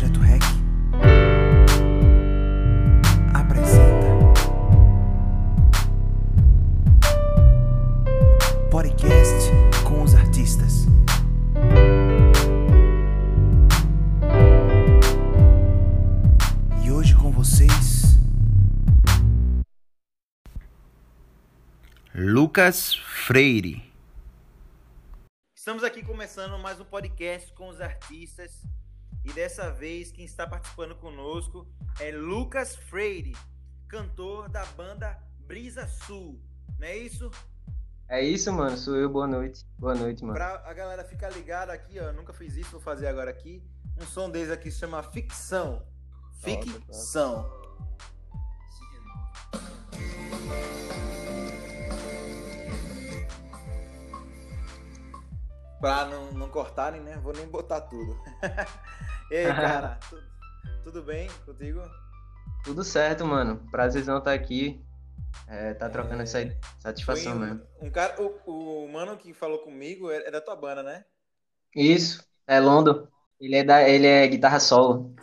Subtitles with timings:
[0.00, 0.42] Projeto REC
[3.34, 4.32] apresenta
[8.70, 9.50] podcast
[9.86, 10.86] com os artistas.
[16.82, 18.18] E hoje com vocês,
[22.14, 23.84] Lucas Freire.
[25.54, 28.62] Estamos aqui começando mais um podcast com os artistas
[29.24, 31.66] e dessa vez quem está participando conosco
[31.98, 33.36] é Lucas Freire,
[33.88, 36.40] cantor da banda Brisa Sul,
[36.78, 37.30] não é isso?
[38.08, 38.76] É isso, mano.
[38.76, 39.08] Sou eu.
[39.08, 39.64] Boa noite.
[39.78, 40.34] Boa noite, mano.
[40.34, 43.62] Pra a galera ficar ligada aqui, ó, eu nunca fiz isso, vou fazer agora aqui.
[44.00, 45.86] Um som deles aqui se chama Ficção.
[46.40, 47.48] Ficção.
[55.80, 57.16] Pra não, não cortarem, né?
[57.22, 58.14] Vou nem botar tudo.
[59.30, 59.98] e aí, cara?
[60.10, 60.22] tu-
[60.84, 61.80] tudo bem contigo?
[62.62, 63.66] Tudo certo, mano.
[63.70, 64.84] Prazerzão estar aqui.
[65.48, 66.38] É, tá trocando essa
[66.80, 67.66] satisfação Foi mesmo.
[67.80, 71.04] Um cara, o, o mano que falou comigo é, é da tua banda, né?
[71.74, 72.22] Isso.
[72.46, 73.08] É Londo.
[73.40, 75.14] Ele é, da, ele é guitarra solo.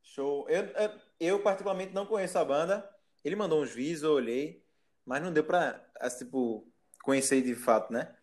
[0.00, 0.48] Show.
[0.48, 2.88] Eu, eu, eu, particularmente não conheço a banda.
[3.24, 4.64] Ele mandou uns vídeos, eu olhei,
[5.04, 6.70] mas não deu pra, assim, tipo,
[7.02, 8.14] conhecer de fato, né?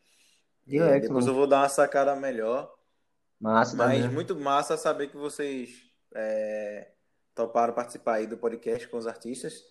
[0.70, 2.74] Deu É, depois eu vou dar uma sacada melhor.
[3.40, 5.84] Massa, Mas muito massa saber que vocês
[6.16, 6.92] é,
[7.36, 9.64] toparam participar aí do podcast com os artistas.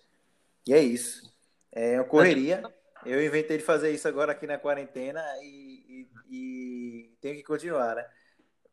[0.67, 1.31] E é isso.
[1.71, 2.63] É uma correria.
[3.05, 6.35] Eu inventei de fazer isso agora aqui na quarentena e, e-
[7.09, 8.05] e tenho que continuar, né?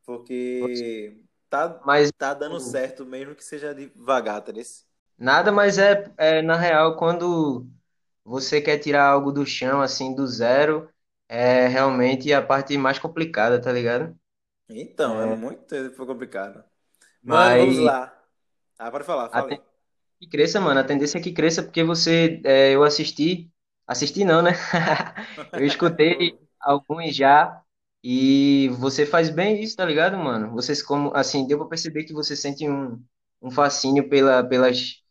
[0.04, 1.16] Porque
[1.48, 4.84] tá, Mas tá dando certo, mesmo que seja devagar, tá nesse?
[5.18, 7.66] nada mais é, é, na real, quando
[8.24, 10.88] você quer tirar algo do chão, assim, do zero,
[11.28, 14.16] é realmente a parte mais complicada, tá ligado?
[14.68, 15.36] Então, é, É.
[15.36, 16.64] muito foi complicado.
[17.22, 18.12] Mas- Mano, vamos lá.
[18.78, 19.62] Ah, pode falar, fala aí.
[20.20, 20.80] Que cresça, mano.
[20.80, 23.50] A tendência é que cresça porque você, é, eu assisti,
[23.86, 24.52] assisti não, né?
[25.54, 27.62] Eu escutei alguns já
[28.02, 30.52] e você faz bem isso, tá ligado, mano?
[30.52, 33.02] Vocês como, assim, deu pra perceber que você sente um,
[33.42, 35.02] um fascínio pela, pelas,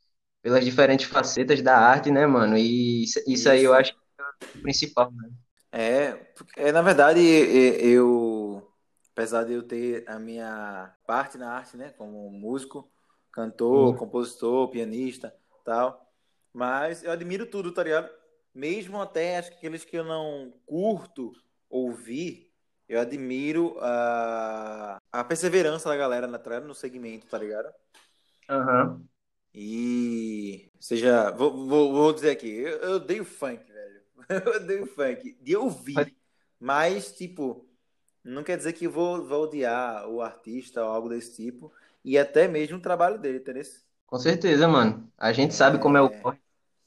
[0.42, 2.58] pelas diferentes facetas da arte, né, mano?
[2.58, 3.76] E isso, isso aí eu Isso.
[3.76, 4.24] acho que é
[4.58, 5.30] o principal, né?
[5.72, 6.15] É,
[6.58, 8.72] é, na verdade, eu,
[9.12, 12.90] apesar de eu ter a minha parte na arte, né, como músico,
[13.32, 14.00] cantor, Sim.
[14.00, 16.12] compositor, pianista, tal,
[16.54, 18.10] mas eu admiro tudo, tá ligado?
[18.54, 21.34] Mesmo até acho que aqueles que eu não curto
[21.70, 22.52] ouvir,
[22.88, 27.74] eu admiro a, a perseverança da galera na, no segmento, tá ligado?
[28.50, 29.06] Aham.
[29.54, 33.96] E seja, vou, vou, vou dizer aqui, eu, eu odeio funk, velho.
[34.46, 35.38] Eu odeio funk.
[35.42, 36.16] De ouvir.
[36.66, 37.68] Mas, tipo,
[38.24, 41.74] não quer dizer que vou, vou odiar o artista ou algo desse tipo.
[42.04, 43.64] E até mesmo o trabalho dele, entendeu?
[44.08, 45.12] Com certeza, mano.
[45.18, 46.20] A gente sabe como é o É.
[46.22, 46.40] corre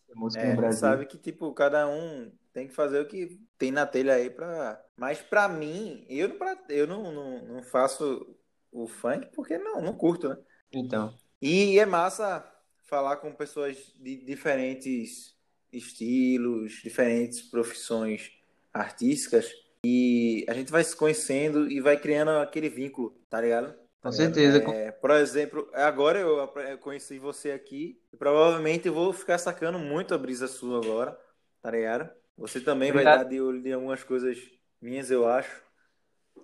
[0.08, 0.76] da música É, no a gente Brasil.
[0.76, 4.82] sabe que, tipo, cada um tem que fazer o que tem na telha aí pra.
[4.96, 8.36] Mas pra mim, eu, não, eu não, não, não faço
[8.72, 10.38] o funk porque não, não curto, né?
[10.72, 12.44] Então, E é massa
[12.84, 15.36] falar com pessoas de diferentes
[15.72, 18.32] estilos, diferentes profissões
[18.72, 19.52] artísticas.
[19.84, 23.74] E a gente vai se conhecendo e vai criando aquele vínculo, tá ligado?
[24.00, 24.58] com certeza.
[24.72, 29.78] É, por exemplo, agora eu eu conheci você aqui e provavelmente eu vou ficar sacando
[29.78, 31.18] muito a brisa sua agora,
[31.62, 32.08] tá ligado?
[32.36, 33.24] Você também vai Obrigado.
[33.24, 34.38] dar de olho em algumas coisas
[34.80, 35.50] minhas, eu acho,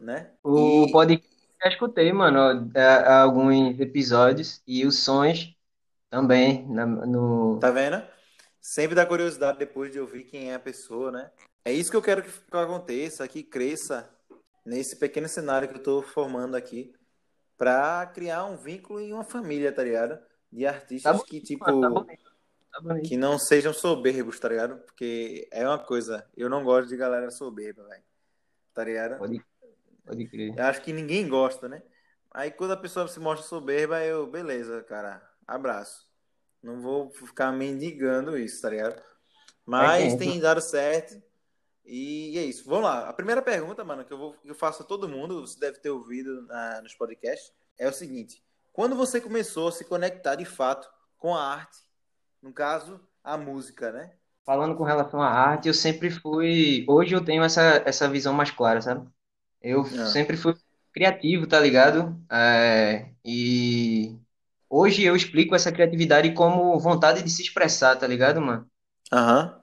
[0.00, 0.32] né?
[0.42, 1.28] O E- podcast
[1.62, 5.54] já escutei, mano, é, alguns episódios e os sons
[6.10, 8.02] também na- no Tá vendo?
[8.60, 11.30] Sempre dá curiosidade depois de ouvir quem é a pessoa, né?
[11.64, 14.10] É isso que eu quero que que aconteça, que cresça
[14.64, 16.94] nesse pequeno cenário que eu tô formando aqui
[17.56, 20.18] pra criar um vínculo e uma família, tá ligado?
[20.52, 22.32] De artistas Tá que, tipo, tá bonito,
[22.70, 23.08] tá bonito.
[23.08, 24.78] que não sejam soberbos, tá ligado?
[24.80, 28.04] Porque é uma coisa, eu não gosto de galera soberba, velho.
[28.72, 29.18] Tá ligado?
[29.18, 29.42] Pode,
[30.04, 30.54] pode crer.
[30.56, 31.82] Eu acho que ninguém gosta, né?
[32.30, 36.08] Aí quando a pessoa se mostra soberba, eu, beleza, cara, abraço.
[36.62, 39.00] Não vou ficar mendigando isso, tá ligado?
[39.64, 41.22] Mas É, tem dado certo.
[41.84, 42.64] E é isso.
[42.68, 43.08] Vamos lá.
[43.08, 45.78] A primeira pergunta, mano, que eu, vou, que eu faço a todo mundo, você deve
[45.78, 48.42] ter ouvido na- nos podcasts, é o seguinte:
[48.72, 50.88] quando você começou a se conectar de fato
[51.18, 51.78] com a arte,
[52.42, 54.12] no caso, a música, né?
[54.44, 56.84] Falando com relação à arte, eu sempre fui.
[56.88, 59.08] Hoje eu tenho essa, essa visão mais clara, sabe?
[59.62, 60.04] Eu Ah.
[60.06, 60.54] sempre fui
[60.92, 62.16] criativo, tá ligado?
[62.30, 64.18] É, e
[64.70, 68.68] hoje eu explico essa criatividade como vontade de se expressar, tá ligado, mano?
[69.12, 69.62] Aham.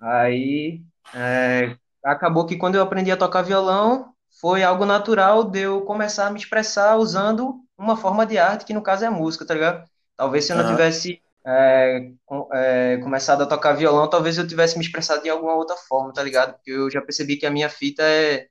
[0.00, 5.82] Aí é, acabou que quando eu aprendi a tocar violão, foi algo natural de eu
[5.82, 9.46] começar a me expressar usando uma forma de arte, que no caso é a música,
[9.46, 9.84] tá ligado?
[10.16, 10.66] Talvez se eu não Aham.
[10.66, 12.10] tivesse é,
[12.52, 16.22] é, começado a tocar violão, talvez eu tivesse me expressado de alguma outra forma, tá
[16.22, 16.54] ligado?
[16.54, 18.48] Porque eu já percebi que a minha fita é,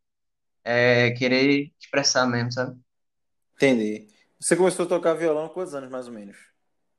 [0.63, 2.77] é querer expressar mesmo, sabe?
[3.55, 4.07] Entendi.
[4.39, 6.37] Você começou a tocar violão há quantos anos, mais ou menos?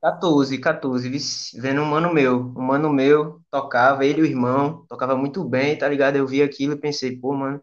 [0.04, 4.84] 14, 14, vixe, vendo um mano meu, um mano meu tocava, ele e o irmão,
[4.88, 6.16] tocava muito bem, tá ligado?
[6.16, 7.62] Eu vi aquilo e pensei, pô, mano,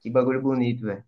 [0.00, 1.04] que bagulho bonito, velho.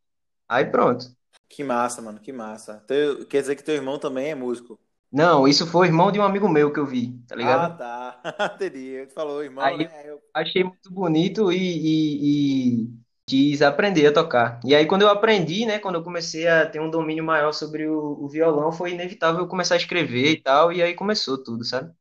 [0.49, 1.07] Aí pronto.
[1.49, 2.81] Que massa, mano, que massa.
[2.87, 4.79] Teu- quer dizer que teu irmão também é músico?
[5.13, 7.71] Não, isso foi o irmão de um amigo meu que eu vi, tá Ah, ligado?
[7.71, 8.21] tá.
[8.57, 9.07] Entendi.
[9.07, 10.09] Tu falou irmão, Aí né?
[10.09, 14.61] eu- achei muito bonito e, e, e quis aprender a tocar.
[14.65, 17.87] E aí quando eu aprendi, né, quando eu comecei a ter um domínio maior sobre
[17.89, 21.65] o, o violão, foi inevitável eu começar a escrever e tal, e aí começou tudo,
[21.65, 21.93] sabe?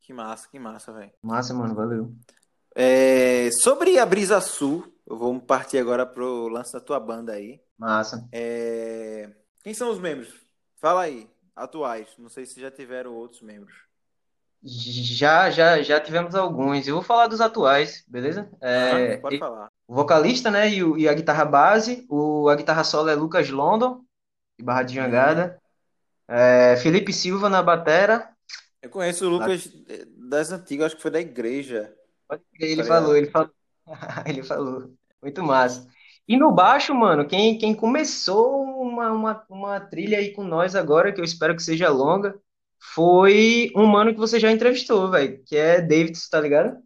[0.00, 1.12] Que massa, que massa, velho.
[1.22, 2.14] Massa, mano, valeu.
[2.74, 7.60] É, sobre a Brisa Sul, vou partir agora pro lance da tua banda aí.
[7.76, 8.28] Massa.
[8.32, 9.30] É,
[9.62, 10.32] Quem são os membros?
[10.76, 12.08] Fala aí, atuais.
[12.18, 13.87] Não sei se já tiveram outros membros.
[14.62, 16.86] Já, já, já tivemos alguns.
[16.86, 18.50] Eu vou falar dos atuais, beleza?
[18.60, 19.68] É, pode falar.
[19.86, 24.04] o vocalista, né, e, e a guitarra base, o, a guitarra solo é Lucas London,
[24.58, 25.04] de Barra de Uhum.
[25.04, 25.58] Jangada.
[26.28, 28.30] É, Felipe Silva na batera.
[28.82, 29.68] Eu conheço o Lucas
[30.16, 31.94] das antigas, acho que foi da igreja,
[32.28, 33.50] tá Ele falou, ele falou.
[34.26, 34.92] Ele falou.
[35.22, 35.88] Muito massa.
[36.26, 41.12] E no baixo, mano, quem, quem começou uma, uma, uma trilha aí com nós agora,
[41.12, 42.38] que eu espero que seja longa,
[42.80, 46.76] foi um mano que você já entrevistou, velho, que é David, tá ligado?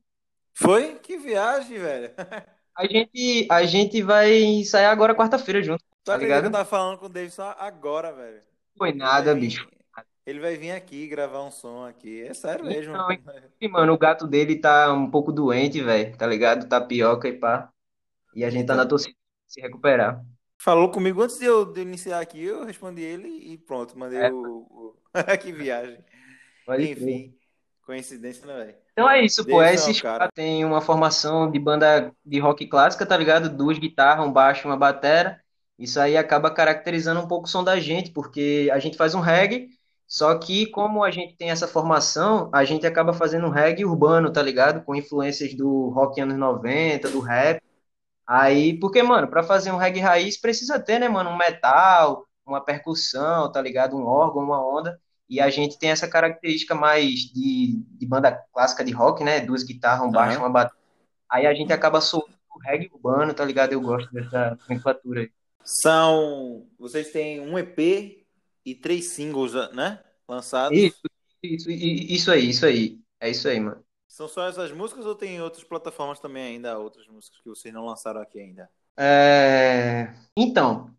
[0.54, 0.98] Foi?
[1.00, 2.10] Que viagem, velho.
[2.76, 6.50] A gente, a gente vai ensaiar agora quarta-feira junto, tá eu ligado?
[6.50, 8.42] tava falando com o Davidson agora, velho?
[8.76, 9.66] Foi nada, bicho.
[10.26, 12.22] ele vai vir aqui gravar um som aqui.
[12.22, 12.92] É sério mesmo.
[12.94, 16.68] Então, inclusive, mano, o gato dele tá um pouco doente, velho, tá ligado?
[16.68, 17.70] Tapioca e pá.
[18.34, 19.16] E a gente tá na torcida
[19.48, 20.24] se recuperar.
[20.62, 24.20] Falou comigo antes de eu, de eu iniciar aqui, eu respondi ele e pronto, mandei
[24.20, 24.96] É, o.
[25.42, 25.98] que viagem.
[26.64, 26.84] pode.
[26.84, 27.34] Enfim,
[27.84, 28.76] coincidência, né, velho?
[28.92, 29.58] Então é isso, pô.
[29.58, 33.48] Davidson é Esses caras têm uma formação de banda de rock clássica, tá ligado?
[33.48, 35.40] Duas guitarras, um baixo uma batera.
[35.76, 39.20] Isso aí acaba caracterizando um pouco o som da gente, porque a gente faz um
[39.20, 39.68] reggae,
[40.06, 44.32] só que como a gente tem essa formação, a gente acaba fazendo um reggae urbano,
[44.32, 44.84] tá ligado?
[44.84, 47.60] Com influências do rock anos 90, do rap.
[48.34, 52.64] Aí, porque, mano, pra fazer um reggae raiz precisa ter, né, mano, um metal, uma
[52.64, 53.94] percussão, tá ligado?
[53.94, 54.98] Um órgão, uma onda.
[55.28, 59.40] E a gente tem essa característica mais de, de banda clássica de rock, né?
[59.40, 60.80] Duas guitarras, um baixo, uma bateria.
[61.30, 63.74] Aí a gente acaba soltando o reggae urbano, tá ligado?
[63.74, 65.30] Eu gosto dessa nomenclatura aí.
[65.62, 66.66] São.
[66.78, 68.24] Vocês têm um EP
[68.64, 70.00] e três singles, né?
[70.26, 70.78] Lançados.
[70.78, 71.02] Isso,
[71.42, 72.98] isso, isso aí, isso aí.
[73.20, 73.84] É isso aí, mano.
[74.12, 77.86] São só essas músicas ou tem outras plataformas também ainda, outras músicas que vocês não
[77.86, 78.68] lançaram aqui ainda?
[78.94, 80.12] É...
[80.36, 80.90] Então,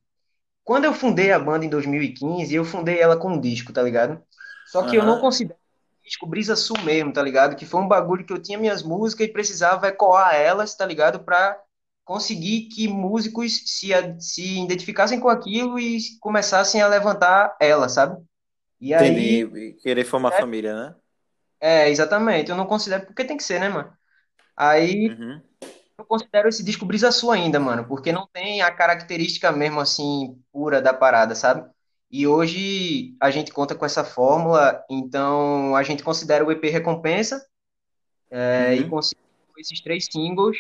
[0.63, 4.19] quando eu fundei a banda em 2015, eu fundei ela com um disco, tá ligado?
[4.65, 5.59] Só que eu não considero
[6.03, 7.55] disco Brisa Sul mesmo, tá ligado?
[7.55, 11.19] Que foi um bagulho que eu tinha minhas músicas e precisava ecoar elas, tá ligado?
[11.19, 11.61] Pra
[12.03, 13.89] conseguir que músicos se,
[14.19, 18.19] se identificassem com aquilo e começassem a levantar ela, sabe?
[18.81, 19.67] E aí, Entendi.
[19.67, 20.95] E Querer formar família, né?
[21.63, 23.93] É, exatamente, eu não considero, porque tem que ser, né, mano?
[24.57, 25.41] Aí Uhum.
[25.97, 30.41] eu considero esse disco Brisa Sua ainda, mano, porque não tem a característica mesmo assim
[30.51, 31.69] pura da parada, sabe?
[32.11, 37.45] E hoje a gente conta com essa fórmula, então a gente considera o EP Recompensa
[38.31, 38.89] é, e Uhum.
[38.89, 39.21] conseguiu
[39.57, 40.57] esses três singles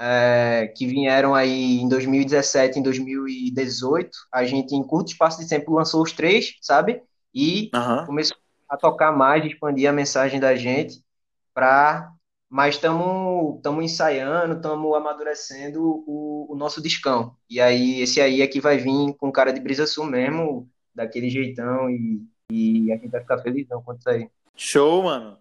[0.00, 4.16] é, que vieram aí em 2017 e em 2018.
[4.32, 7.02] A gente, em curto espaço de tempo, lançou os três, sabe?
[7.34, 8.06] E Aham.
[8.06, 8.36] começou
[8.70, 11.04] a tocar mais, expandir a mensagem da gente
[11.52, 12.14] para
[12.52, 17.36] mas estamos ensaiando, estamos amadurecendo o, o nosso discão.
[17.48, 21.30] E aí, esse aí é que vai vir com cara de brisa sul mesmo, daquele
[21.30, 24.28] jeitão, e, e a gente vai ficar felizão quando sair.
[24.56, 25.38] Show, mano.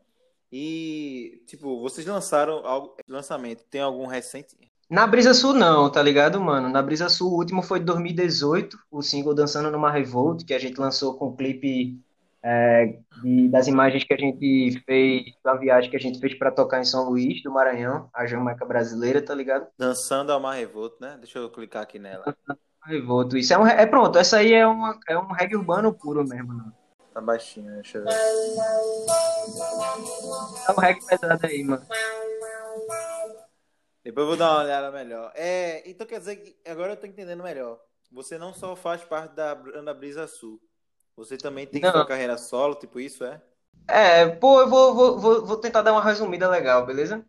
[0.52, 4.56] E, tipo, vocês lançaram algo, lançamento, tem algum recente?
[4.88, 6.70] Na Brisa Sul, não, tá ligado, mano?
[6.70, 10.60] Na Brisa Sul, o último foi de 2018, o single Dançando numa Revolt, que a
[10.60, 12.00] gente lançou com o clipe
[12.44, 16.52] é, de- das imagens que a gente fez, da viagem que a gente fez para
[16.52, 19.68] tocar em São Luís, do Maranhão, a Jamaica brasileira, tá ligado?
[19.78, 21.18] Dançando ao Mar Revolto, né?
[21.20, 22.36] Deixa eu clicar aqui nela.
[22.86, 23.38] Revolto.
[23.38, 23.68] Isso é um.
[23.68, 26.72] É pronto, essa aí é, uma, é um reggae urbano puro mesmo, né?
[27.14, 28.14] Tá baixinho, deixa eu ver.
[30.68, 31.86] É um reggae pesado aí, mano.
[34.04, 35.32] Depois eu vou dar uma olhada melhor.
[35.36, 37.80] É, então quer dizer que agora eu tô entendendo melhor.
[38.12, 40.60] Você não só faz parte da Ana Brisa Sul,
[41.20, 42.08] você também tem sua Não.
[42.08, 43.42] carreira solo, tipo isso, é?
[43.88, 47.26] É, pô, eu vou, vou, vou, vou tentar dar uma resumida legal, beleza?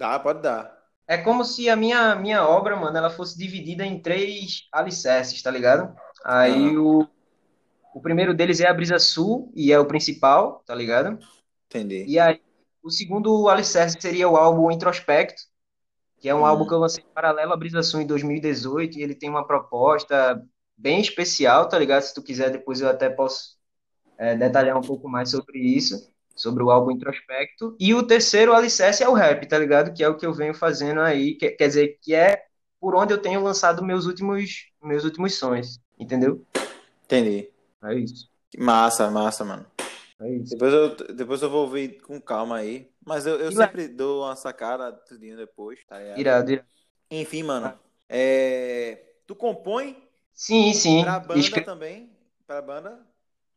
[0.00, 0.64] Dá, pode dar.
[1.06, 5.50] é como se a minha, minha obra, mano, ela fosse dividida em três alicerces, tá
[5.50, 5.94] ligado?
[6.24, 7.06] Aí o,
[7.94, 11.18] o primeiro deles é a Brisa Sul, e é o principal, tá ligado?
[11.68, 12.02] entendi.
[12.04, 12.40] E aí
[12.82, 15.42] o segundo alicerce seria o álbum Introspecto,
[16.20, 18.94] que é um álbum que eu Hum, lancei em paralelo à Brisa Sul em 2018,
[18.94, 20.42] e dezoito, e ele tem uma proposta
[20.82, 22.02] bem especial, tá ligado?
[22.02, 23.56] Se tu quiser, depois eu até posso
[24.18, 27.76] é, detalhar um pouco mais sobre isso, sobre o álbum Introspecto.
[27.80, 29.92] E o terceiro alicerce é o rap, tá ligado?
[29.94, 32.44] Que é o que eu venho fazendo aí, que- quer dizer, que é
[32.80, 36.44] por onde eu tenho lançado meus últimos, meus últimos sons, entendeu?
[37.04, 37.50] entendi.
[37.84, 39.66] É isso, Que massa, massa, mano.
[40.20, 40.50] é isso.
[40.50, 42.90] Depois eu, depois eu vou ouvir com calma aí.
[43.04, 46.20] Mas eu, eu E lá, sempre dou uma sacada tudinho depois, tá ligado?
[46.20, 46.68] irado, irado.
[47.10, 47.78] Enfim, mano.
[48.08, 49.16] É...
[49.26, 50.01] Tu compõe
[50.34, 51.04] Sim, sim.
[51.04, 52.10] pra banda também?
[52.46, 53.06] Pra banda?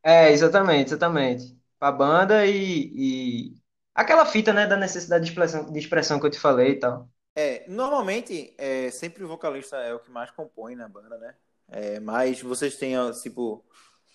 [0.03, 1.57] É, exatamente, exatamente.
[1.79, 3.55] Pra banda e, e
[3.93, 7.09] aquela fita, né, da necessidade de expressão, de expressão que eu te falei e tal.
[7.35, 11.35] É, normalmente, é, sempre o vocalista é o que mais compõe na banda, né?
[11.67, 13.65] É, mas vocês têm, ó, tipo,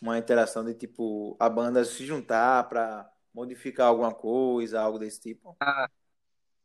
[0.00, 5.56] uma interação de, tipo, a banda se juntar pra modificar alguma coisa, algo desse tipo?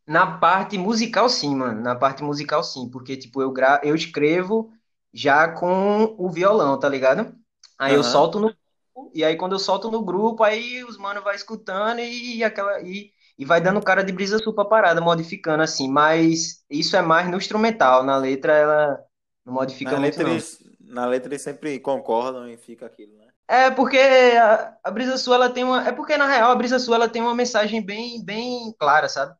[0.07, 1.81] Na parte musical, sim, mano.
[1.81, 3.81] Na parte musical, sim, porque, tipo, eu, gra...
[3.83, 4.71] eu escrevo
[5.15, 7.35] já com o violão, tá ligado?
[7.79, 8.05] Aí eu Aham.
[8.05, 8.49] solto no
[8.95, 12.81] grupo, e aí quando eu solto no grupo, aí os mano vai escutando e aquela
[12.81, 15.89] e, e vai dando cara de brisa sul pra parada, modificando assim.
[15.89, 19.05] Mas isso é mais no instrumental, na letra ela
[19.45, 23.31] não modifica Na muito, letra, eles, na letra eles sempre concordam e fica aquilo, né?
[23.47, 25.87] É porque a, a Brisa Sul ela tem uma.
[25.87, 29.35] É porque na real a Brisa Sul ela tem uma mensagem bem, bem clara, sabe?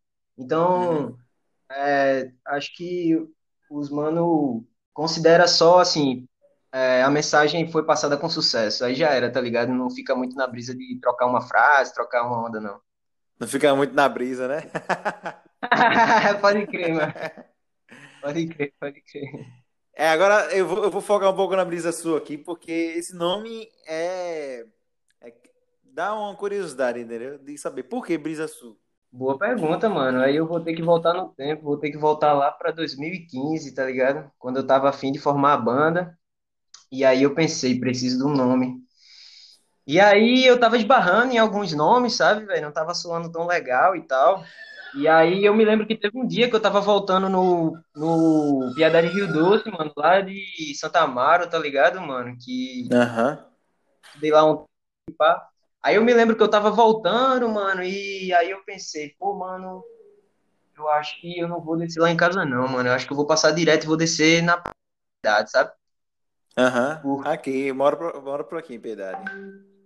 [0.63, 1.13] Uhum.
[1.13, 1.17] Então,
[1.72, 3.15] é, acho que
[3.70, 4.65] os mano
[4.96, 6.25] considera só assim,
[6.72, 8.84] é, a mensagem foi passada com sucesso.
[8.86, 9.74] Aí já era, tá ligado?
[9.74, 12.80] Não fica muito na brisa de trocar uma frase, trocar uma onda, não.
[13.40, 14.64] Não fica muito na brisa, né?
[16.42, 17.14] Pode crer, mano.
[18.22, 19.30] Pode crer, pode crer.
[19.94, 23.14] É, agora eu vou, eu vou focar um pouco na brisa sua aqui, porque esse
[23.16, 24.66] nome é,
[25.22, 25.34] é-
[25.84, 27.38] dá uma curiosidade, entendeu?
[27.38, 28.80] De saber por que brisa sul.
[29.16, 30.20] Boa pergunta, mano.
[30.20, 33.74] Aí eu vou ter que voltar no tempo, vou ter que voltar lá pra 2015,
[33.74, 34.30] tá ligado?
[34.38, 36.20] Quando eu tava afim de formar a banda.
[36.92, 38.76] E aí eu pensei, preciso de um nome.
[39.88, 42.64] E aí eu tava esbarrando em alguns nomes, sabe, velho?
[42.64, 44.44] Não tava soando tão legal e tal.
[44.98, 48.74] E aí eu me lembro que teve um dia que eu tava voltando no, no
[48.76, 52.36] Piedade Rio Doce, mano, lá de Santa Amaro, tá ligado, mano?
[52.38, 53.46] Que Aham.
[54.20, 54.66] dei lá um
[55.18, 55.55] pá.
[55.86, 59.84] Aí eu me lembro que eu tava voltando, mano, e aí eu pensei, pô, mano,
[60.75, 62.89] eu acho que eu não vou descer lá em casa, não, mano.
[62.89, 64.63] Eu acho que eu vou passar direto e vou descer na
[65.24, 65.72] cidade, sabe?
[66.58, 67.00] Aham.
[67.04, 67.27] Por...
[67.27, 69.32] Aqui, moro por, moro por aqui, em Piedade.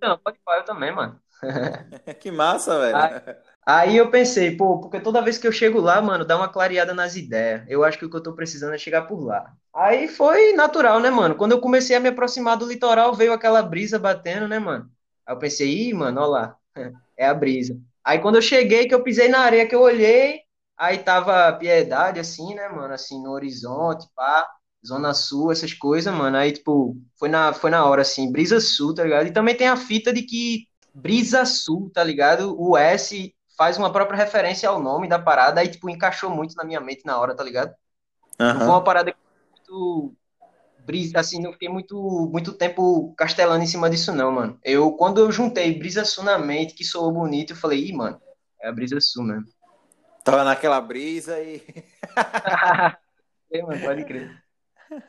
[0.01, 1.19] Não, pode falar, eu também, mano.
[2.21, 3.41] Que massa, velho.
[3.65, 6.93] Aí eu pensei, pô, porque toda vez que eu chego lá, mano, dá uma clareada
[6.93, 7.65] nas ideias.
[7.67, 9.51] Eu acho que o que eu tô precisando é chegar por lá.
[9.75, 11.35] Aí foi natural, né, mano?
[11.35, 14.89] Quando eu comecei a me aproximar do litoral, veio aquela brisa batendo, né, mano?
[15.29, 16.55] Aí eu pensei, ih, mano, ó lá,
[17.15, 17.79] é a brisa.
[18.03, 20.41] Aí quando eu cheguei, que eu pisei na areia, que eu olhei,
[20.75, 24.49] aí tava Piedade, assim, né, mano, assim, no horizonte, pá,
[24.85, 26.35] Zona Sul, essas coisas, mano.
[26.35, 29.27] Aí, tipo, foi na, foi na hora, assim, brisa sul, tá ligado?
[29.27, 32.59] E também tem a fita de que Brisa Sul, tá ligado?
[32.59, 36.63] O S faz uma própria referência ao nome da parada, aí, tipo, encaixou muito na
[36.63, 37.71] minha mente na hora, tá ligado?
[38.39, 39.13] Não foi uma parada
[39.51, 40.15] muito
[41.15, 44.59] assim, não fiquei muito, muito tempo castelando em cima disso, não, mano.
[44.63, 48.19] Eu, quando eu juntei Brisa Sul na mente, que soou bonito, eu falei, ih, mano,
[48.61, 49.47] é a Brisa Sul mesmo.
[50.23, 51.63] Tava naquela brisa e.
[53.63, 54.43] Mano, pode crer.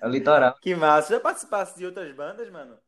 [0.01, 0.57] É o litoral.
[0.61, 1.15] Que massa.
[1.15, 2.79] Já participasse de outras bandas, mano?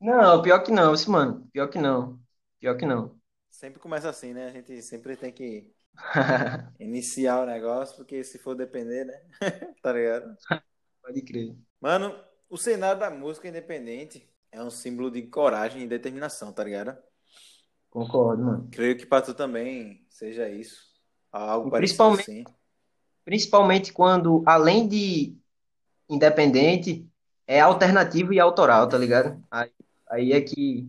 [0.00, 1.48] Não, pior que não, esse, mano.
[1.52, 2.20] Pior que não.
[2.60, 3.18] Pior que não.
[3.50, 4.46] Sempre começa assim, né?
[4.46, 5.72] A gente sempre tem que
[6.78, 9.20] iniciar o negócio, porque se for depender, né?
[9.82, 10.36] Tá ligado?
[11.02, 11.56] Pode crer.
[11.80, 12.14] Mano,
[12.48, 16.96] o cenário da música independente é um símbolo de coragem e determinação, tá ligado?
[17.90, 18.68] Concordo, mano.
[18.70, 20.86] Creio que pra tu também seja isso.
[21.32, 22.44] Algo principalmente, assim.
[23.24, 25.36] principalmente quando, além de
[26.08, 27.06] independente,
[27.46, 29.42] é alternativo e autoral, tá ligado?
[29.50, 29.70] Aí,
[30.08, 30.88] aí é que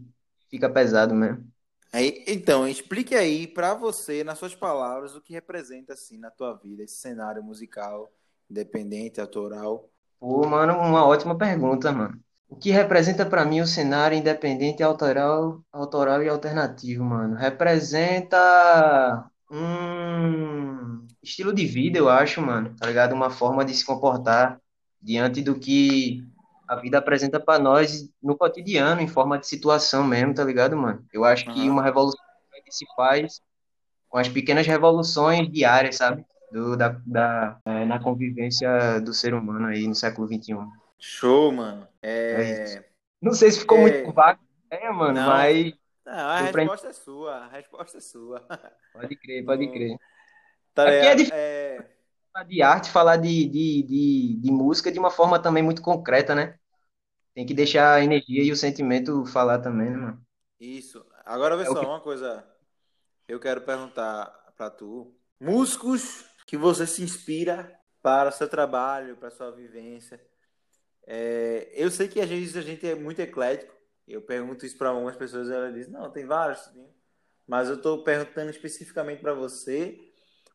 [0.49, 1.45] fica pesado mesmo.
[1.91, 6.53] Aí, então, explique aí pra você, nas suas palavras, o que representa assim na tua
[6.53, 8.11] vida esse cenário musical
[8.49, 9.89] independente, autoral.
[10.19, 12.19] Pô, mano, uma ótima pergunta, mano.
[12.49, 17.35] O que representa pra mim o cenário independente, autoral, autoral e alternativo, mano?
[17.35, 23.13] Representa um estilo de vida, eu acho, mano, tá ligado?
[23.13, 24.59] Uma forma de se comportar
[25.01, 26.23] diante do que
[26.67, 31.05] a vida apresenta pra nós no cotidiano, em forma de situação mesmo, tá ligado, mano?
[31.13, 32.19] Eu acho que uma revolução
[32.69, 33.41] se faz
[34.09, 36.25] com as pequenas revoluções diárias, sabe?
[36.51, 40.71] Do, da, da, é, na convivência do ser humano aí no século XXI.
[40.99, 41.87] Show, mano.
[42.01, 42.75] É.
[42.75, 42.89] É...
[43.21, 43.81] Não sei se ficou É.
[43.81, 44.39] muito vago,
[44.69, 45.27] é, mano, Não.
[45.27, 45.73] mas
[46.05, 47.35] Não, a resposta é sua.
[47.37, 48.45] A resposta é sua.
[48.93, 49.97] pode crer, pode crer.
[50.73, 51.35] Tá Aqui é difícil.
[51.35, 51.89] É...
[52.33, 56.35] Falar de arte, falar de, de, de, de música de uma forma também muito concreta,
[56.35, 56.55] né?
[57.33, 60.21] Tem que deixar a energia e o sentimento falar também, né, mano?
[60.59, 61.05] Isso.
[61.25, 62.45] Agora vê É só, que- uma coisa.
[63.27, 64.25] Eu quero perguntar
[64.55, 65.15] pra tu.
[65.39, 70.19] Músicos que você se inspira para o seu trabalho, para a sua vivência.
[71.05, 73.75] É, eu sei que às vezes a gente é muito eclético.
[74.07, 76.59] Eu pergunto isso para algumas pessoas e ela diz, não, tem vários.
[76.59, 76.87] sim."
[77.45, 79.99] Mas eu estou perguntando especificamente para você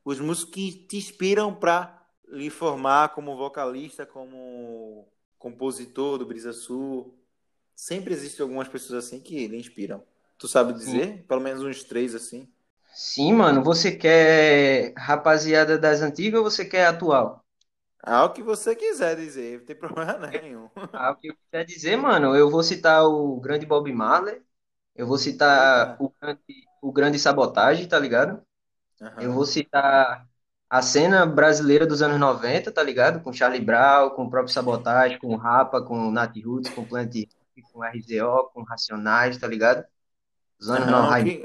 [0.05, 5.07] os músicos que te inspiram para lhe formar como vocalista, como
[5.39, 7.19] compositor do Brisa Sul.
[7.75, 10.03] Sempre existem algumas pessoas assim que lhe inspiram.
[10.39, 11.25] Tu sabe dizer?
[11.29, 12.52] Pelo menos uns três assim.
[12.93, 17.45] Sim, mano, você quer rapaziada das antigas ou você quer atual?
[18.03, 20.69] Ah, o que você quiser dizer, não tem problema nenhum.
[20.95, 24.43] Ah, o que eu quiser dizer, mano, eu vou citar o grande Bob Marley,
[24.95, 26.43] eu vou citar o grande,
[26.83, 28.43] o grande Sabotagem, tá ligado?
[29.01, 29.19] Aham.
[29.19, 30.29] Eu vou citar
[30.71, 33.23] a cena brasileira dos anos 90, tá ligado?
[33.23, 36.83] Com Charlie Brown, com o próprio Sabotagem, com o Rapa, com o Nat Roots, com
[36.83, 37.13] o Plant
[37.73, 39.85] com o RZO, com Racionais, tá ligado?
[40.61, 41.39] Os anos Aham, 90.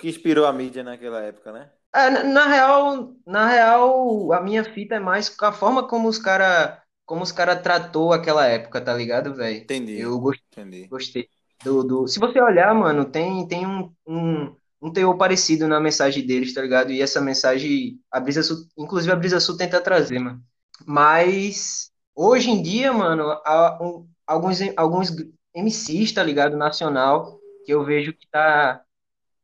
[0.00, 1.70] Que, inspirou a mídia naquela época, né?
[1.94, 6.08] É, na, na real, na real, a minha fita é mais com a forma como
[6.08, 9.62] os cara, como os cara tratou aquela época, tá ligado, velho?
[9.62, 10.00] Entendi.
[10.00, 10.88] Eu gostei, Entendi.
[10.88, 11.28] gostei
[11.64, 12.06] do, do...
[12.06, 16.62] Se você olhar, mano, tem, tem um, um, um teor parecido na mensagem deles, tá
[16.62, 16.92] ligado?
[16.92, 20.40] E essa mensagem, a Brisa Sul, inclusive a Brisa Sul tenta trazer, mano.
[20.86, 25.10] Mas hoje em dia, mano, há um- alguns, alguns
[25.54, 28.82] MCs, tá ligado, nacional, que eu vejo que tá,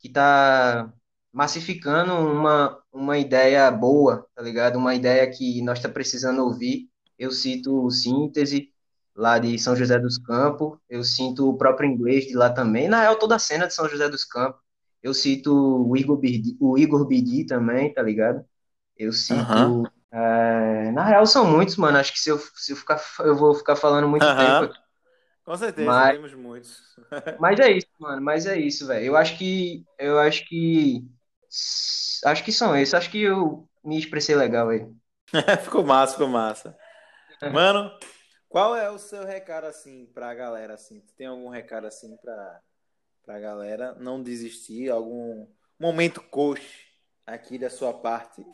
[0.06, 0.92] que tá
[1.32, 4.76] massificando uma, uma ideia boa, tá ligado?
[4.76, 6.88] Uma ideia que nós tá precisando ouvir.
[7.18, 8.72] Eu cito o Síntese,
[9.14, 13.00] lá de São José dos Campos, eu sinto o próprio inglês de lá também, na
[13.00, 14.60] real, toda a cena de São José dos Campos.
[15.02, 18.44] Eu cito o Igor Bidi, o Igor Bidi também, tá ligado?
[18.96, 19.84] Eu cito.
[20.12, 21.98] É, na real, são muitos, mano.
[21.98, 24.72] Acho que se eu, se eu ficar, eu vou ficar falando muito tempo.
[25.46, 26.96] Com certeza, Mas- temos muitos.
[27.38, 28.20] Mas é isso, mano.
[28.20, 29.06] Mas é isso, velho.
[29.06, 29.84] Eu acho que.
[29.96, 31.08] Eu acho que.
[32.24, 32.92] Acho que são esses.
[32.94, 34.84] Acho que eu me expressei legal aí.
[35.62, 36.76] Ficou massa, ficou massa.
[37.52, 37.96] Mano,
[38.48, 41.00] qual é o seu recado assim pra galera assim?
[41.00, 42.60] Tu tem algum recado assim pra,
[43.24, 44.90] pra galera não desistir?
[44.90, 45.46] Algum
[45.78, 46.88] momento coach
[47.24, 48.44] aqui da sua parte?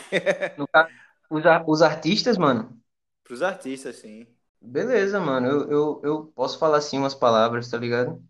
[0.72, 0.90] Caso,
[1.31, 2.78] os, os artistas, mano.
[3.24, 4.26] Pros artistas, sim.
[4.62, 5.46] Beleza, mano.
[5.48, 8.22] Eu, eu, eu posso falar assim umas palavras, tá ligado?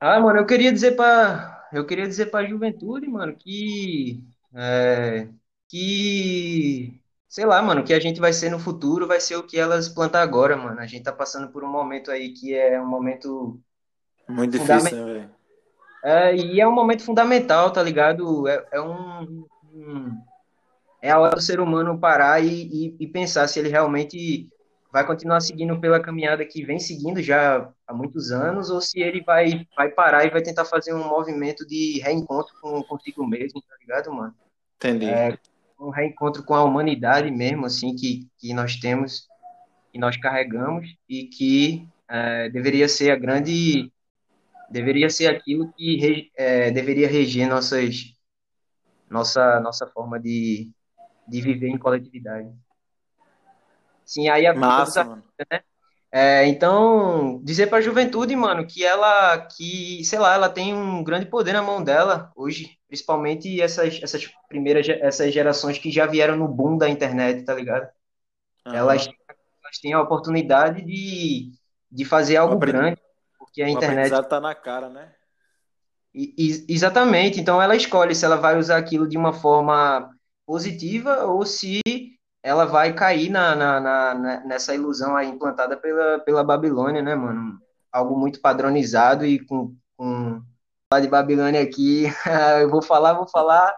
[0.00, 1.68] Ah, mano, eu queria dizer pra.
[1.72, 4.22] Eu queria dizer pra juventude, mano, que.
[4.54, 5.28] É,
[5.68, 7.00] que.
[7.28, 9.88] Sei lá, mano, que a gente vai ser no futuro, vai ser o que elas
[9.88, 10.80] plantar agora, mano.
[10.80, 13.60] A gente tá passando por um momento aí que é um momento.
[14.28, 15.34] Muito difícil, né, velho?
[16.04, 18.46] É, e é um momento fundamental, tá ligado?
[18.48, 20.16] É, é um, um-
[21.02, 22.48] É a hora do ser humano parar e,
[22.90, 24.48] e, e pensar se ele realmente
[24.90, 29.22] vai continuar seguindo pela caminhada que vem seguindo já há muitos anos, ou se ele
[29.22, 33.76] vai, vai parar e vai tentar fazer um movimento de reencontro com consigo mesmo, tá
[33.80, 34.34] ligado, mano?
[34.76, 35.06] Entendi.
[35.06, 35.38] É,
[35.78, 39.28] um reencontro com a humanidade mesmo, assim, que, que nós temos,
[39.92, 43.92] que nós carregamos, e que é, deveria ser a grande,
[44.70, 48.14] deveria ser aquilo que é, deveria reger nossas,
[49.10, 50.72] nossa, nossa forma de,
[51.28, 52.48] de viver em coletividade.
[54.08, 55.22] Sim, aí a Massa, mano.
[56.10, 61.04] é, então, dizer para a juventude, mano, que ela, que, sei lá, ela tem um
[61.04, 66.36] grande poder na mão dela hoje, principalmente essas, essas primeiras, essas gerações que já vieram
[66.36, 67.88] no boom da internet, tá ligado?
[68.64, 68.78] Aham.
[68.78, 69.06] Elas,
[69.64, 71.52] elas têm a oportunidade de,
[71.90, 72.98] de fazer algo grande,
[73.38, 75.14] porque a O internet tá na cara, né?
[76.14, 80.10] e- e- Exatamente, então ela escolhe se ela vai usar aquilo de uma forma
[80.46, 81.80] positiva ou se
[82.48, 87.14] ela vai cair na, na, na- na- nessa ilusão aí implantada pela, pela Babilônia, né,
[87.14, 87.60] mano?
[87.92, 90.42] Algo muito padronizado e com, com
[90.90, 92.04] falar de Babilônia aqui,
[92.62, 93.76] eu vou falar, vou falar,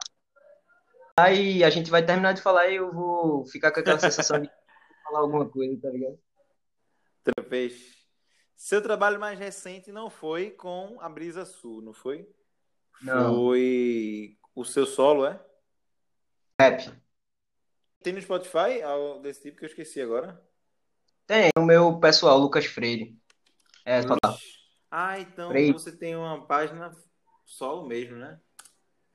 [1.18, 4.48] aí a gente vai terminar de falar e eu vou ficar com aquela sensação de
[5.04, 6.18] falar alguma coisa, tá ligado?
[7.48, 7.74] Vez.
[8.54, 12.28] Seu trabalho mais recente não foi com a Brisa Sul, não foi?
[13.02, 13.34] Não.
[13.34, 15.40] Foi o seu solo, é?
[16.60, 16.92] Rap.
[18.02, 20.40] Tem no Spotify algo desse tipo que eu esqueci agora?
[21.26, 23.14] Tem o meu pessoal, Lucas Freire.
[23.84, 24.00] É.
[24.90, 25.72] Ah, então Freire.
[25.72, 26.96] você tem uma página
[27.44, 28.40] solo mesmo, né?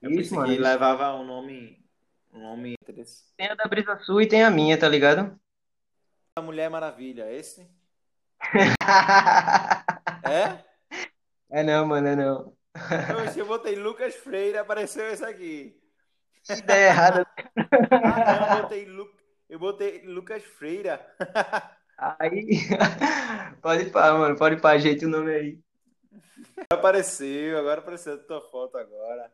[0.02, 1.84] Eu Isso, pensei mano, que levava um nome,
[2.32, 3.34] um nome interessante.
[3.36, 5.39] Tem a da Brisa Sul e tem a minha, tá ligado?
[6.36, 7.67] A Mulher Maravilha, esse?
[10.28, 10.65] É?
[11.52, 12.58] É não, mano, é não.
[13.24, 15.80] Oxe, eu botei Lucas Freire, apareceu esse aqui.
[16.45, 17.27] Que ideia errada.
[17.91, 19.12] Ah, não, eu botei, Lu...
[19.49, 21.05] eu botei Lucas Freira.
[21.97, 22.47] Aí.
[23.62, 25.60] Pode pá, mano, pode pá, ajeita o nome aí.
[26.69, 29.31] Apareceu, agora apareceu a tua foto agora.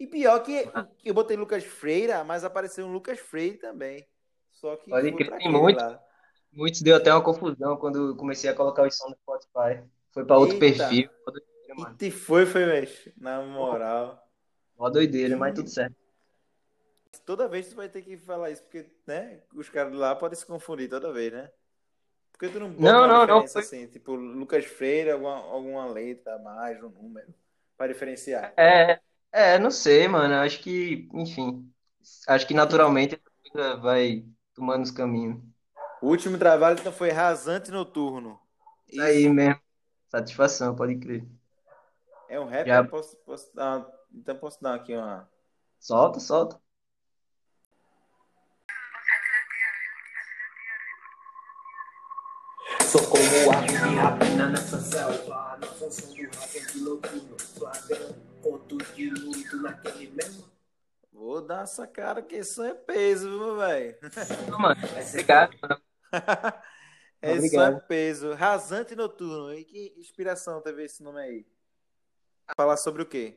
[0.00, 0.68] E pior que
[1.04, 4.06] eu botei Lucas Freira, mas apareceu um Lucas Freire também.
[4.52, 5.78] Só que Pode crer, tem muito.
[5.78, 6.02] lá.
[6.52, 9.84] Muitos deu até uma confusão quando comecei a colocar os sons no Spotify.
[10.10, 11.10] Foi pra outro perfil.
[11.68, 11.96] E mano.
[11.96, 13.12] te foi, foi, mexe.
[13.16, 14.26] Na moral.
[14.76, 15.94] Mó doideira, mas tudo certo.
[17.24, 19.42] Toda vez tu vai ter que falar isso, porque, né?
[19.54, 21.50] Os caras lá podem se confundir toda vez, né?
[22.32, 26.36] Porque tu não bota Não, não, não, foi- assim, tipo, Lucas Freire, alguma, alguma letra
[26.36, 27.34] a mais, um número,
[27.76, 28.56] para diferenciar.
[28.56, 29.00] É,
[29.32, 30.34] é, não sei, mano.
[30.34, 31.72] Acho que, enfim.
[32.26, 33.20] Acho que naturalmente
[33.80, 35.42] vai tomando os caminhos.
[36.02, 38.36] O último trabalho então foi Rasante Noturno.
[38.88, 39.60] Isso aí mesmo.
[40.10, 41.26] Satisfação, pode crer.
[42.28, 42.70] É um rap?
[42.70, 45.28] Já- Posso, posso dar, então posso dar aqui uma.
[45.80, 46.60] Solta, solta.
[52.88, 58.94] Sou como ave de rapina nessa selva Na função do rap de noturno Flagrando contos
[58.96, 60.44] de luto naquele mesmo
[61.12, 63.96] Vou dar essa cara que isso é peso, viu, velho?
[64.58, 64.80] Mano.
[65.10, 65.80] Obrigado, mano.
[67.20, 67.76] Isso Obrigado.
[67.76, 68.32] é peso.
[68.34, 69.52] Rasante Noturno.
[69.52, 71.46] E que inspiração teve esse nome aí?
[72.56, 73.36] Falar sobre o quê?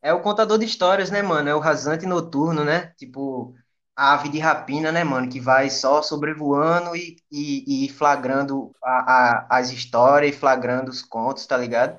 [0.00, 1.48] É o contador de histórias, né, mano?
[1.48, 2.94] É o rasante noturno, né?
[2.96, 3.52] Tipo,
[3.98, 5.28] ave de rapina, né, mano?
[5.28, 11.02] Que vai só sobrevoando e, e, e flagrando a, a- as histórias, e flagrando os
[11.02, 11.98] contos, tá ligado?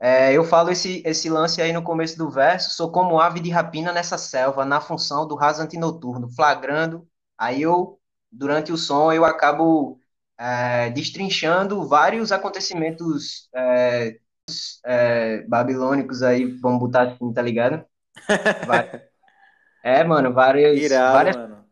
[0.00, 3.50] É, eu falo esse, esse lance aí no começo do verso, sou como ave de
[3.50, 7.08] rapina nessa selva, na função do rasante noturno, flagrando.
[7.38, 7.98] Aí eu,
[8.30, 9.98] durante o som, eu acabo
[10.38, 14.18] é, destrinchando vários acontecimentos é,
[14.86, 17.84] é, babilônicos aí, vamos botar assim, tá ligado?
[18.62, 18.90] Va-
[19.84, 21.64] É, mano, várias, Irado, várias, mano.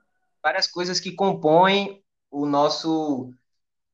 [0.42, 3.32] várias coisas que compõem o nosso,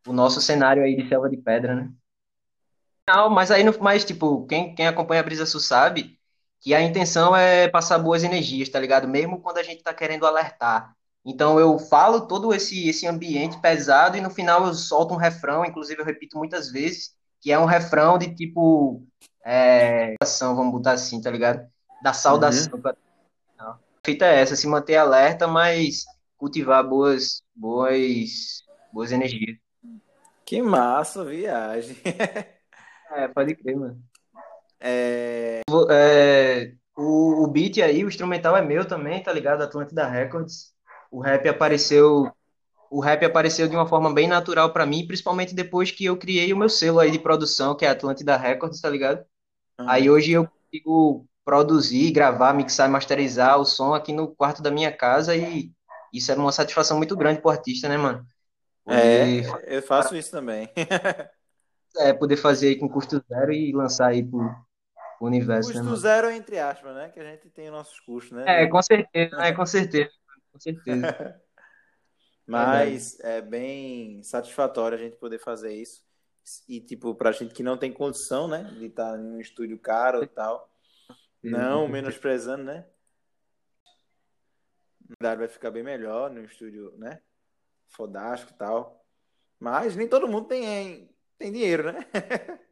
[0.06, 1.92] o nosso cenário aí de selva de pedra, né?
[3.06, 6.18] Não, mas aí, mas, tipo, quem, quem acompanha a Brisa Sul sabe
[6.60, 9.06] que a intenção é passar boas energias, tá ligado?
[9.06, 10.92] Mesmo quando a gente tá querendo alertar.
[11.24, 15.64] Então eu falo todo esse, esse ambiente pesado e no final eu solto um refrão,
[15.64, 19.06] inclusive eu repito muitas vezes, que é um refrão de tipo,
[19.44, 21.66] é, vamos botar assim, tá ligado?
[22.02, 22.80] Da saudação.
[22.80, 23.07] pra- A
[24.04, 26.04] fita é essa, se manter alerta, mas
[26.36, 29.58] cultivar boas, boas, boas energias.
[30.44, 31.96] Que massa, viagem.
[33.10, 34.02] É, pode crer, mano.
[34.80, 39.62] É, É, o, o beat aí, o instrumental é meu também, tá ligado?
[39.62, 40.74] Atlântida Records.
[41.10, 42.30] O rap apareceu,
[42.90, 46.52] o rap apareceu de uma forma bem natural pra mim, principalmente depois que eu criei
[46.52, 49.24] o meu selo aí de produção, que é Atlântida Records, tá ligado?
[49.86, 54.70] Aí hoje eu consigo produzir, gravar, mixar e masterizar o som aqui no quarto da
[54.70, 55.72] minha casa e
[56.12, 58.26] isso é uma satisfação muito grande pro artista, né, mano?
[58.84, 60.68] Poder, é, eu faço isso também.
[62.00, 64.40] é, poder fazer aí com custo zero e lançar aí pro,
[65.18, 65.96] pro universo, né, Custo mano?
[65.96, 67.08] zero, entre aspas, né?
[67.08, 68.44] Que a gente tem os nossos custos, né?
[68.46, 70.10] É, com certeza, é, com certeza,
[70.52, 71.40] com certeza.
[72.46, 76.02] Mas é bem satisfatório a gente poder fazer isso.
[76.68, 78.64] E, tipo, pra gente que não tem condição, né?
[78.64, 80.68] De estar em um estúdio caro e tal.
[81.42, 82.86] Não menosprezando, né?
[85.20, 87.20] Vai ficar bem melhor no estúdio, né?
[87.88, 89.04] Fodástico e tal.
[89.58, 92.00] Mas nem todo mundo tem, tem dinheiro, né?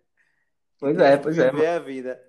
[0.79, 2.23] Pois é, pois é, Viver a vida.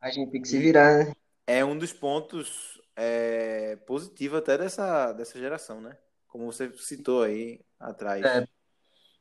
[0.00, 1.12] A gente tem que se virar, né?
[1.46, 5.96] É um dos pontos é, positivos até dessa, dessa geração, né?
[6.26, 8.24] Como você citou aí atrás.
[8.24, 8.46] É.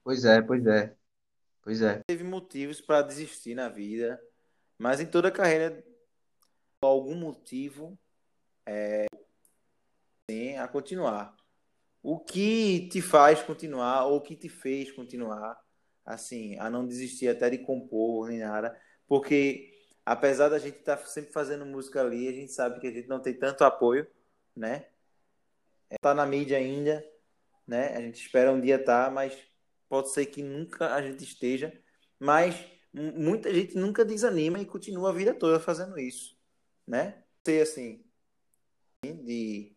[0.03, 0.95] Pois é, pois é.
[1.61, 2.01] Pois é.
[2.07, 4.21] Teve motivos para desistir na vida,
[4.77, 5.83] mas em toda a carreira,
[6.84, 7.98] por algum motivo,
[8.65, 9.06] é,
[10.60, 11.34] a continuar.
[12.02, 15.58] O que te faz continuar, ou o que te fez continuar,
[16.06, 19.72] assim, a não desistir até de compor nem nada, porque
[20.06, 23.22] apesar da gente estar sempre fazendo música ali, a gente sabe que a gente não
[23.22, 24.06] tem tanto apoio,
[24.54, 24.88] né?
[26.02, 27.02] Tá na mídia ainda,
[27.65, 27.96] né?
[27.96, 29.38] A gente espera um dia estar, mas
[29.88, 31.72] pode ser que nunca a gente esteja,
[32.19, 32.54] mas
[32.93, 36.42] mu- muita gente nunca desanima e continua a vida toda fazendo isso,
[36.88, 37.15] né?
[37.46, 38.04] Ser assim,
[39.04, 39.74] de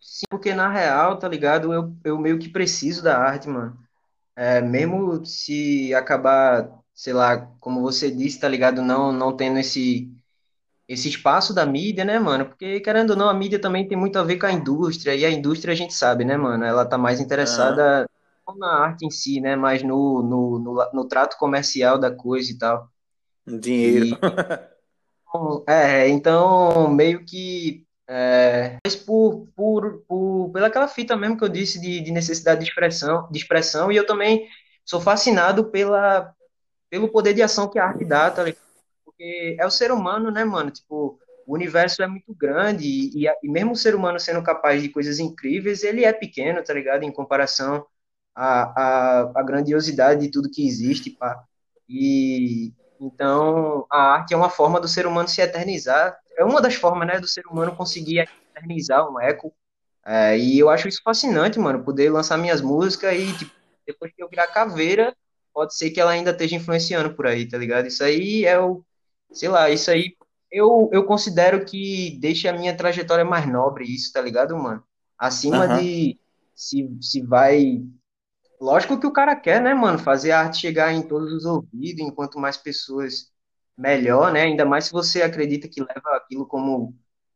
[0.00, 1.72] Sim, porque na real, tá ligado?
[1.72, 3.78] Eu, eu meio que preciso da arte, mano.
[4.36, 8.80] É, mesmo se acabar, sei lá, como você disse, tá ligado?
[8.80, 10.10] Não, não tendo esse,
[10.88, 12.46] esse espaço da mídia, né, mano?
[12.46, 15.24] Porque, querendo ou não, a mídia também tem muito a ver com a indústria, e
[15.24, 16.64] a indústria a gente sabe, né, mano?
[16.64, 18.08] Ela tá mais interessada
[18.46, 22.50] não na arte em si, né, mas no, no, no, no trato comercial da coisa
[22.50, 22.90] e tal.
[23.46, 24.06] Dinheiro.
[24.06, 24.18] E,
[25.68, 31.48] é, então, meio que, é, mas por, por, por, pela aquela fita mesmo que eu
[31.48, 34.48] disse de, de necessidade de expressão, de expressão, e eu também
[34.84, 36.34] sou fascinado pela,
[36.90, 38.62] pelo poder de ação que a arte dá, tá ligado?
[39.04, 40.70] Porque é o ser humano, né, mano?
[40.70, 44.82] Tipo, o universo é muito grande e, e, e mesmo o ser humano sendo capaz
[44.82, 47.04] de coisas incríveis, ele é pequeno, tá ligado?
[47.04, 47.86] Em comparação
[48.34, 51.42] à, à, à grandiosidade de tudo que existe, pá.
[51.88, 56.18] E então a arte é uma forma do ser humano se eternizar.
[56.36, 59.52] É uma das formas, né, do ser humano conseguir eternizar um eco.
[60.04, 63.52] É, e eu acho isso fascinante, mano, poder lançar minhas músicas e, tipo,
[63.86, 65.14] depois que eu virar caveira,
[65.52, 67.86] pode ser que ela ainda esteja influenciando por aí, tá ligado?
[67.86, 68.82] Isso aí é o
[69.32, 70.16] sei lá, isso aí
[70.50, 74.82] eu, eu considero que deixa a minha trajetória mais nobre, isso, tá ligado, mano?
[75.18, 75.82] Acima Aham.
[75.82, 76.18] de
[76.54, 77.82] se, se vai.
[78.60, 79.98] Lógico que o cara quer, né, mano?
[79.98, 83.30] Fazer a arte chegar em todos os ouvidos, enquanto mais pessoas,
[83.76, 84.42] melhor, né?
[84.42, 86.94] Ainda mais se você acredita que leva aquilo como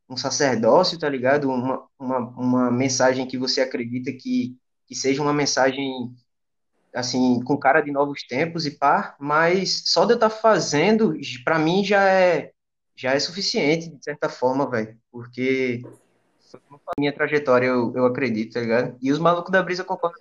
[0.09, 1.49] um sacerdócio, tá ligado?
[1.49, 4.57] Uma, uma, uma mensagem que você acredita que,
[4.87, 6.13] que seja uma mensagem
[6.95, 11.59] assim, com cara de novos tempos e pá, mas só de eu estar fazendo, pra
[11.59, 12.53] mim já é
[12.95, 15.83] já é suficiente, de certa forma, velho, porque
[16.99, 18.97] minha trajetória, eu, eu acredito, tá ligado?
[19.01, 20.21] E os malucos da brisa concordam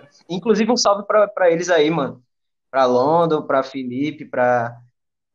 [0.00, 0.16] ligado?
[0.28, 2.22] Inclusive um salve pra, pra eles aí, mano.
[2.70, 4.80] Pra London, pra Felipe, pra,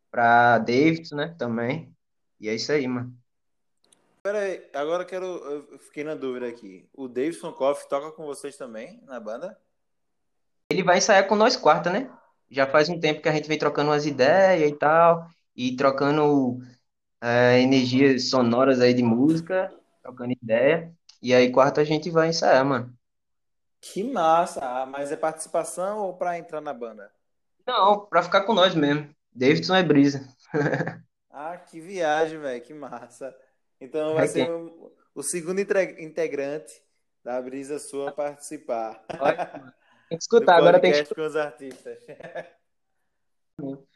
[0.09, 1.95] pra Davidson, né, também.
[2.39, 3.15] E é isso aí, mano.
[4.23, 5.25] Pera aí, agora eu quero.
[5.25, 6.87] Eu fiquei na dúvida aqui.
[6.93, 9.57] O Davidson Koff toca com vocês também na banda?
[10.69, 12.11] Ele vai ensaiar com nós quarta, né?
[12.49, 16.59] Já faz um tempo que a gente vem trocando umas ideias e tal, e trocando
[17.19, 20.93] é, energias sonoras aí de música, trocando ideia.
[21.21, 22.95] E aí, quarta a gente vai ensaiar, mano.
[23.81, 24.61] Que massa!
[24.63, 27.11] Ah, mas é participação ou pra entrar na banda?
[27.65, 29.13] Não, pra ficar com nós mesmo.
[29.33, 30.27] Davidson é brisa.
[31.29, 33.35] Ah, que viagem, velho, que massa.
[33.79, 36.73] Então vai É ser o, o segundo integrante
[37.23, 39.03] da Brisa Sua participar.
[40.09, 41.97] Tem que escutar, agora tem que com os artistas.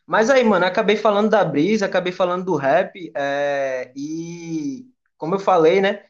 [0.06, 4.86] Mas aí, mano, acabei falando da brisa, acabei falando do rap, é, e
[5.18, 6.06] como eu falei, né?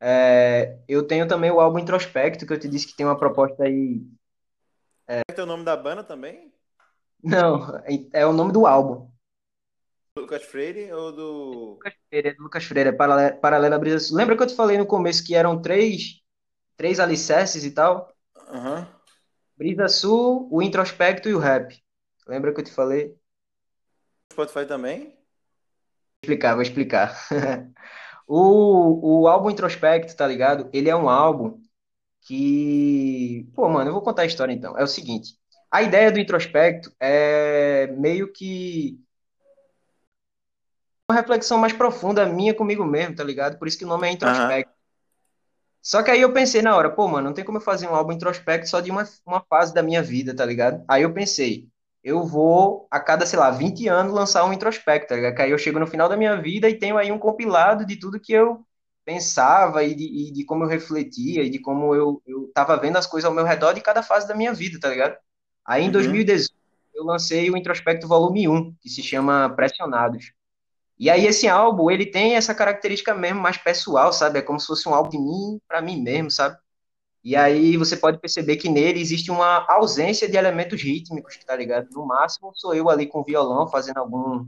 [0.00, 3.64] É, eu tenho também o álbum Introspecto, que eu te disse que tem uma proposta
[3.64, 4.00] aí.
[5.06, 6.52] Qual é o nome da banda também?
[7.22, 7.82] Não,
[8.12, 9.10] é o nome do álbum.
[10.16, 11.72] Lucas Freire ou do.
[11.74, 14.16] Lucas Freire, é do Lucas Freire, é Paralela, Paralela Brisa Sul.
[14.16, 16.20] Lembra que eu te falei no começo que eram três,
[16.76, 18.12] três alicerces e tal?
[18.48, 18.88] Aham.
[19.56, 21.78] Brisa Sul, o Introspecto e o Rap.
[22.26, 23.08] Lembra que eu te falei?
[24.34, 25.18] Vou Spotify também?
[26.22, 27.28] explicar, vou explicar.
[28.32, 30.70] O, o álbum Introspecto, tá ligado?
[30.72, 31.60] Ele é um álbum
[32.20, 33.50] que.
[33.56, 34.78] Pô, mano, eu vou contar a história então.
[34.78, 35.34] É o seguinte:
[35.68, 39.00] a ideia do Introspecto é meio que
[41.10, 43.58] uma reflexão mais profunda minha comigo mesmo, tá ligado?
[43.58, 44.12] Por isso que o nome é.
[44.12, 44.72] Introspecto.
[45.82, 47.94] Só que aí eu pensei na hora, pô, mano, não tem como eu fazer um
[47.96, 50.84] álbum introspecto só de uma, uma fase da minha vida, tá ligado?
[50.86, 51.68] Aí eu pensei,
[52.02, 55.34] eu vou a cada, sei lá, 20 anos lançar um introspecto, tá ligado?
[55.36, 57.96] Que aí eu chego no final da minha vida e tenho aí um compilado de
[57.96, 58.64] tudo que eu
[59.04, 62.96] pensava e de, e de como eu refletia e de como eu, eu tava vendo
[62.96, 65.16] as coisas ao meu redor de cada fase da minha vida, tá ligado?
[65.64, 65.92] Aí em Uhum.
[65.92, 66.54] 2018
[66.94, 70.32] eu lancei o Introspecto Volume um que se chama Pressionados.
[70.98, 74.38] E aí esse álbum, ele tem essa característica mesmo mais pessoal, sabe?
[74.38, 76.58] É como se fosse um álbum de mim para mim mesmo, sabe?
[77.22, 81.88] E aí você pode perceber que nele existe uma ausência de elementos rítmicos, tá ligado?
[81.92, 84.46] No máximo sou eu ali com violão fazendo algum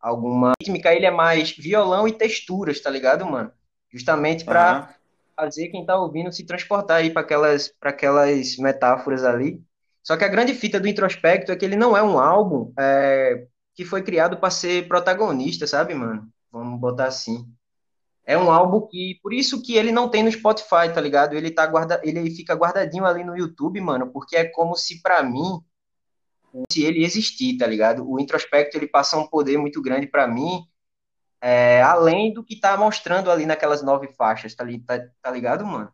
[0.00, 3.52] alguma rítmica, ele é mais violão e texturas, tá ligado, mano?
[3.92, 4.88] Justamente para Aham.
[5.36, 9.62] fazer quem tá ouvindo se transportar aí para aquelas para aquelas metáforas ali.
[10.02, 13.46] Só que a grande fita do Introspecto é que ele não é um álbum é,
[13.74, 16.28] que foi criado para ser protagonista, sabe, mano?
[16.50, 17.46] Vamos botar assim.
[18.24, 21.34] É um álbum que, por isso que ele não tem no Spotify, tá ligado?
[21.34, 25.22] Ele tá guarda, ele fica guardadinho ali no YouTube, mano, porque é como se pra
[25.22, 25.60] mim,
[26.70, 28.08] se ele existir, tá ligado?
[28.08, 30.64] O introspecto ele passa um poder muito grande pra mim,
[31.40, 35.92] é, além do que tá mostrando ali naquelas nove faixas, tá, tá, tá ligado, mano?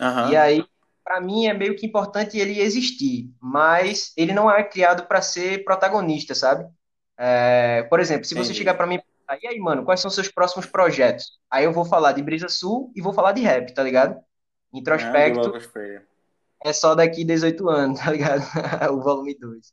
[0.00, 0.36] Aham.
[0.36, 0.64] aí,
[1.04, 5.64] pra mim é meio que importante ele existir, mas ele não é criado pra ser
[5.64, 6.66] protagonista, sabe?
[7.18, 10.08] É, por exemplo, se você chegar pra mim e perguntar, e aí, mano, quais são
[10.08, 11.38] os seus próximos projetos?
[11.50, 14.18] Aí eu vou falar de Brisa Sul e vou falar de rap, tá ligado?
[14.72, 16.04] Introspecto Freire.
[16.64, 18.42] é só daqui 18 anos, tá ligado?
[18.92, 19.72] O volume 2.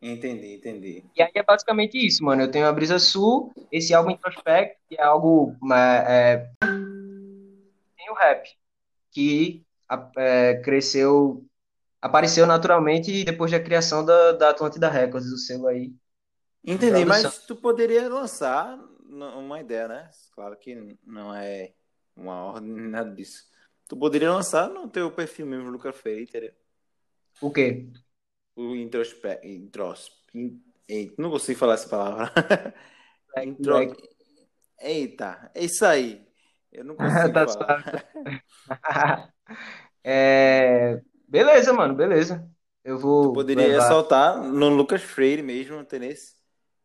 [0.00, 1.04] Entendi, entendi.
[1.16, 2.42] E aí é basicamente isso, mano.
[2.42, 5.56] Eu tenho a Brisa Sul, esse álbum introspecto, que é algo.
[5.72, 8.46] É, tem o rap,
[9.10, 9.64] que
[10.18, 11.44] é, cresceu,
[12.00, 15.92] apareceu naturalmente depois da criação da, da Atlântida Records, do selo aí.
[16.66, 20.10] Entendi, mas tu poderia lançar uma ideia, né?
[20.32, 21.72] Claro que não é
[22.16, 23.44] uma ordem nem nada disso.
[23.88, 26.52] Tu poderia lançar no teu perfil mesmo, Lucas Freire, entendeu?
[27.40, 27.86] O quê?
[28.56, 29.38] O introspe...
[29.44, 30.10] intros...
[30.34, 32.32] in- Eita, não consigo falar essa palavra.
[33.42, 33.96] Intro...
[34.80, 36.24] Eita, é isso aí.
[36.72, 39.32] Eu não consigo Tá falar.
[40.08, 42.48] É, beleza, mano, beleza.
[42.84, 46.14] Eu vou Poderia levar- soltar no Lucas Freire mesmo, entendeu?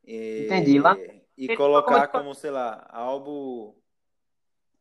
[0.03, 0.45] E...
[0.45, 0.97] Entendi, lá-
[1.37, 3.77] E colocar como, sei lá, algo...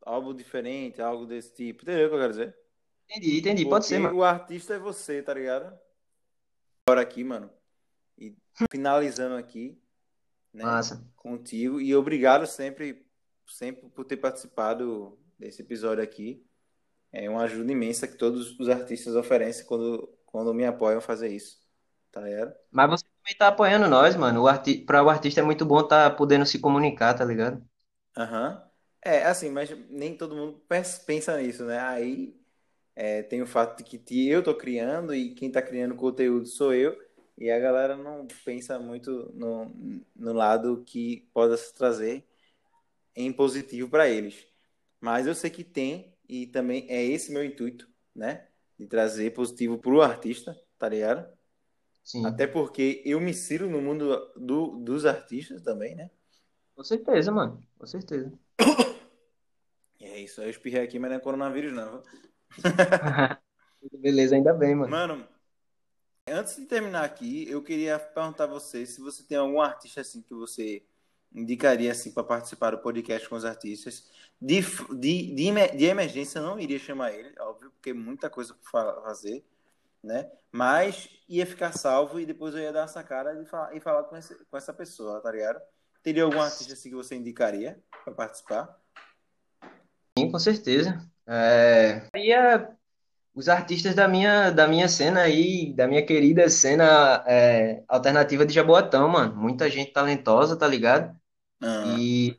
[0.03, 1.83] Algo diferente, algo desse tipo.
[1.83, 2.57] Entendeu o que eu quero dizer?
[3.11, 3.65] Entendi, entendi.
[3.67, 4.19] Pode ser, Porque mano.
[4.21, 5.79] o artista é você, tá ligado?
[6.87, 7.51] Agora aqui, mano.
[8.19, 8.35] E
[8.73, 9.79] finalizando aqui,
[10.55, 11.07] né, Massa.
[11.17, 11.81] contigo.
[11.81, 13.07] E obrigado sempre,
[13.47, 16.45] sempre por ter participado desse episódio aqui.
[17.13, 21.29] É uma ajuda imensa que todos os artistas oferecem quando, quando me apoiam a fazer
[21.29, 21.61] isso.
[22.11, 22.55] Tá ligado?
[22.71, 24.43] Mas você também tá apoiando nós, mano.
[24.43, 24.79] O arti...
[24.85, 27.63] Para o artista é muito bom tá podendo se comunicar, tá ligado?
[28.17, 28.63] Aham.
[29.03, 31.79] É, assim, mas nem todo mundo pens- pensa nisso, né?
[31.81, 32.35] Aí
[32.97, 36.75] é, tem o fato de que eu tô criando e quem tá criando conteúdo sou
[36.75, 36.97] eu,
[37.39, 39.73] e a galera não pensa muito no,
[40.17, 42.27] no lado que possa se trazer
[43.17, 44.47] em positivo para eles.
[45.01, 48.49] Mas eu sei que tem, e também é esse meu intuito, né?
[48.79, 51.29] De trazer positivo pro artista, tá ligado?
[52.03, 56.11] Sim, Até porque eu me insiro no mundo do, dos artistas também, né?
[56.75, 57.63] com certeza, mano.
[57.79, 58.33] Com certeza.
[60.01, 62.03] E é isso, eu espirrei aqui, mas não é coronavírus, não.
[64.01, 64.91] Beleza, ainda bem, mano.
[64.91, 65.29] Mano,
[66.27, 70.23] antes de terminar aqui, eu queria perguntar a você se você tem algum artista assim
[70.23, 70.83] que você
[71.33, 74.11] indicaria assim para participar do podcast com os artistas.
[74.41, 74.61] De,
[74.99, 79.45] de, de, de emergência, eu não iria chamar ele, óbvio, porque muita coisa para fazer,
[80.03, 80.31] né?
[80.53, 84.05] Mas ia ficar salvo e depois eu ia dar essa cara e falar, e falar
[84.05, 85.61] com, esse, com essa pessoa, tá ligado?
[86.03, 88.81] Teria algum artista assim que você indicaria para participar?
[90.19, 91.11] Sim, com certeza.
[91.27, 92.11] É...
[92.15, 92.77] Seria
[93.35, 98.53] os artistas da minha, da minha cena aí, da minha querida cena é, alternativa de
[98.55, 99.37] Jaboatão, mano.
[99.37, 101.17] Muita gente talentosa, tá ligado?
[101.63, 102.39] Ah, E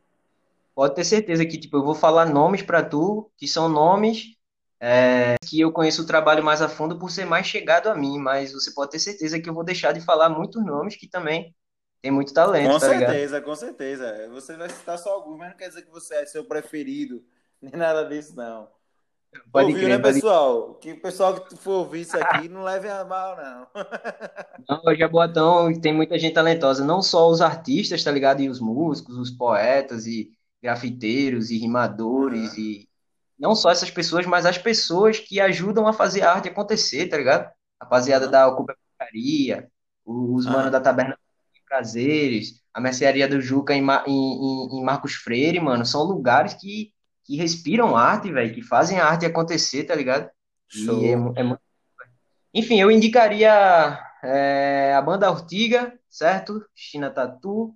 [0.76, 4.38] pode ter certeza que, tipo, eu vou falar nomes pra tu, que são nomes
[4.82, 8.20] é, que eu conheço o trabalho mais a fundo por ser mais chegado a mim,
[8.20, 11.56] mas você pode ter certeza que eu vou deixar de falar muitos nomes que também
[12.02, 13.22] tem muito talento, Com tá ligado?
[13.22, 14.28] certeza, com certeza.
[14.30, 17.24] Você vai citar só alguns, mas não quer dizer que você é seu preferido,
[17.62, 18.70] nem nada disso, não.
[19.52, 20.76] Pode Ouviu, crer, né, pode pessoal?
[20.76, 23.68] Que o pessoal que for ouvir isso aqui não leve a mal, não.
[24.68, 28.42] Não, Jaboatão tem muita gente talentosa, não só os artistas, tá ligado?
[28.42, 32.58] E os músicos, os poetas e grafiteiros e rimadores Aham.
[32.58, 32.88] e
[33.42, 37.18] não só essas pessoas, mas as pessoas que ajudam a fazer a arte acontecer, tá
[37.18, 37.52] ligado?
[37.82, 38.32] Rapaziada Aham.
[38.32, 39.70] da Ocupa Porcaria,
[40.06, 40.72] os manos Aham.
[40.72, 41.18] da Taberna
[41.54, 46.94] de Prazeres, a Mercearia do Juca em, em, em- Marcos Freire, mano, são lugares que,
[47.26, 50.30] que respiram arte, velho, que fazem a arte acontecer, tá ligado?
[50.74, 51.18] E é, Show.
[51.18, 51.62] mu- é muito
[52.54, 53.50] enfim, eu indicaria
[54.24, 56.66] é, a banda Ortiga, certo?
[56.76, 57.74] China Tatu.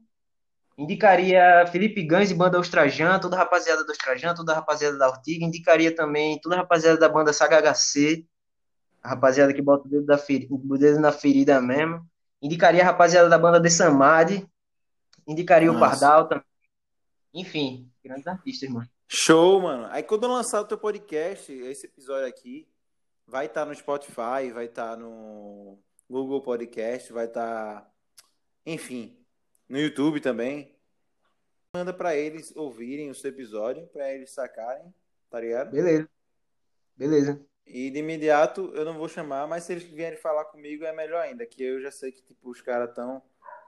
[0.78, 5.10] Indicaria Felipe Gans e banda Ostrajan, toda a rapaziada do Ostrajan, toda a rapaziada da
[5.10, 5.46] Ortiga.
[5.46, 8.26] Indicaria também toda a rapaziada da banda Saga HC,
[9.02, 12.06] a rapaziada que bota o dedo, da feri- o dedo na ferida mesmo.
[12.42, 14.46] Indicaria a rapaziada da banda De Samad.
[15.26, 16.02] Indicaria o Massa.
[16.02, 16.46] Pardal também.
[17.34, 18.88] Enfim, grandes artistas, mano.
[19.08, 19.88] Show, mano.
[19.92, 22.68] Aí quando eu lançar o teu podcast, esse episódio aqui,
[23.26, 27.90] vai estar no Spotify, vai estar no Google Podcast, vai estar,
[28.66, 29.18] enfim,
[29.68, 30.76] no YouTube também.
[31.74, 34.94] Manda pra eles ouvirem o seu episódio, pra eles sacarem,
[35.30, 35.72] tá ligado?
[35.72, 36.10] Beleza.
[36.96, 37.46] Beleza.
[37.66, 41.22] E de imediato eu não vou chamar, mas se eles vierem falar comigo é melhor
[41.22, 43.22] ainda, que eu já sei que tipo, os caras estão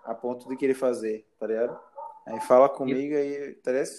[0.03, 1.77] a ponto de querer fazer, tá ligado?
[2.25, 3.89] Aí fala comigo aí, tá ligado?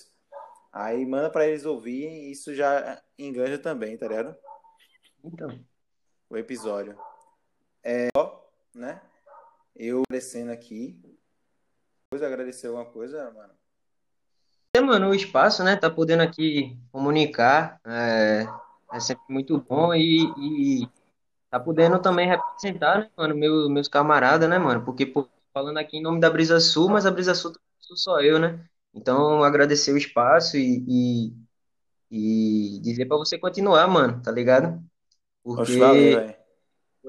[0.72, 4.36] Aí manda pra eles ouvirem e isso já enganja também, tá ligado?
[5.24, 5.64] Então.
[6.30, 6.96] O episódio.
[7.82, 8.40] É, ó,
[8.74, 9.00] né?
[9.74, 11.00] Eu agradecendo aqui.
[12.10, 13.52] Depois agradecer alguma coisa, mano.
[14.74, 15.76] É, mano, o espaço, né?
[15.76, 17.78] Tá podendo aqui comunicar.
[17.84, 18.46] É,
[18.94, 20.88] é sempre muito bom e, e
[21.50, 24.82] tá podendo também representar, né, mano, meu, meus camaradas, né, mano?
[24.86, 28.20] Porque, pô, falando aqui em nome da Brisa Sul, mas a Brisa Sul sou só
[28.22, 28.66] eu, né?
[28.94, 30.82] Então, agradecer o espaço e,
[32.10, 34.82] e, e dizer pra você continuar, mano, tá ligado?
[35.44, 36.37] Oxe, valeu, Porque.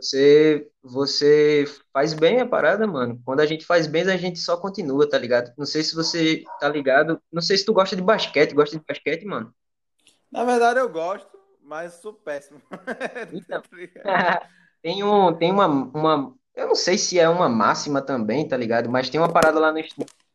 [0.01, 3.21] Você, você faz bem a parada, mano.
[3.25, 5.51] Quando a gente faz bem, a gente só continua, tá ligado?
[5.57, 7.21] Não sei se você tá ligado.
[7.31, 8.53] Não sei se tu gosta de basquete.
[8.53, 9.53] Gosta de basquete, mano?
[10.31, 12.61] Na verdade, eu gosto, mas sou péssimo.
[13.33, 13.61] Então,
[14.81, 16.35] tem um, tem uma, uma.
[16.55, 18.89] Eu não sei se é uma máxima também, tá ligado?
[18.89, 19.79] Mas tem uma parada lá no,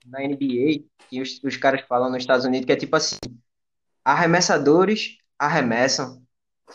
[0.06, 3.16] na NBA que os, os caras falam nos Estados Unidos que é tipo assim:
[4.04, 6.24] arremessadores arremessam.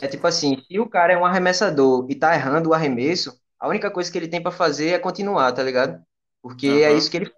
[0.02, 3.68] É tipo assim, se o cara é um arremessador e tá errando o arremesso, a
[3.68, 6.02] única coisa que ele tem pra fazer é continuar, tá ligado?
[6.42, 7.32] Porque é isso que ele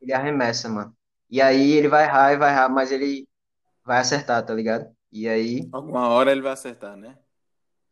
[0.00, 0.96] ele arremessa, mano.
[1.30, 3.28] E aí ele vai errar e vai errar, mas ele
[3.84, 4.90] vai acertar, tá ligado?
[5.12, 7.18] E aí, Alguma hora ele vai acertar, né?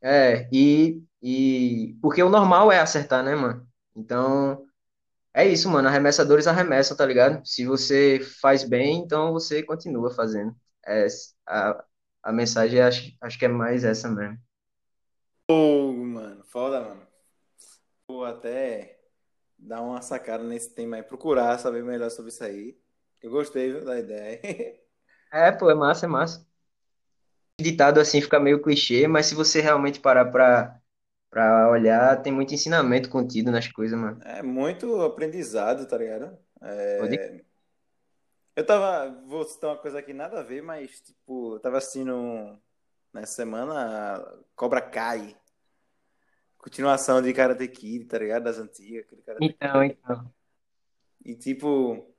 [0.02, 3.66] é, e, e porque o normal é acertar, né, mano?
[3.94, 4.64] Então,
[5.34, 5.88] é isso, mano.
[5.88, 7.46] Arremessadores arremessam, tá ligado?
[7.46, 10.56] Se você faz bem, então você continua fazendo.
[10.86, 11.06] É,
[11.46, 11.84] a,
[12.26, 14.36] a mensagem acho, acho que é mais essa mesmo.
[15.46, 17.06] Pô, mano, foda, mano.
[18.08, 18.98] Vou até
[19.56, 22.76] dar uma sacada nesse tema aí, procurar saber melhor sobre isso aí.
[23.22, 24.40] Eu gostei, viu, da ideia.
[25.32, 26.46] É, pô, é massa, é massa.
[27.60, 30.78] Ditado assim fica meio clichê, mas se você realmente parar pra,
[31.30, 34.20] pra olhar, tem muito ensinamento contido nas coisas, mano.
[34.24, 36.36] É muito aprendizado, tá ligado?
[36.98, 37.45] Pode...
[38.56, 42.58] Eu tava, vou citar uma coisa aqui nada a ver, mas tipo, eu tava assistindo
[43.12, 45.36] nessa semana Cobra Kai,
[46.56, 48.44] continuação de Karate Kid, tá ligado?
[48.44, 49.04] Das antigas,
[49.42, 49.98] Então, Kid.
[50.02, 50.32] então.
[51.22, 52.14] E tipo,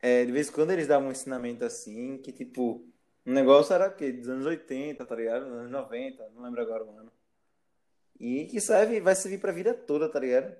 [0.00, 2.88] é, de vez em quando eles davam um ensinamento assim, que tipo,
[3.26, 4.12] o negócio era o quê?
[4.12, 5.44] Dos anos 80, tá ligado?
[5.44, 7.12] Dos anos 90, não lembro agora o ano.
[8.18, 10.56] E que serve, vai servir pra vida toda, tá ligado?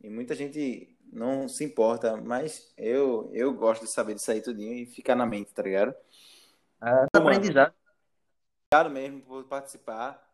[0.00, 4.72] E muita gente não se importa, mas eu, eu gosto de saber disso aí tudinho
[4.72, 5.94] e ficar na mente, tá ligado?
[6.82, 7.74] É mano, aprendizado.
[8.72, 10.26] obrigado mesmo por participar.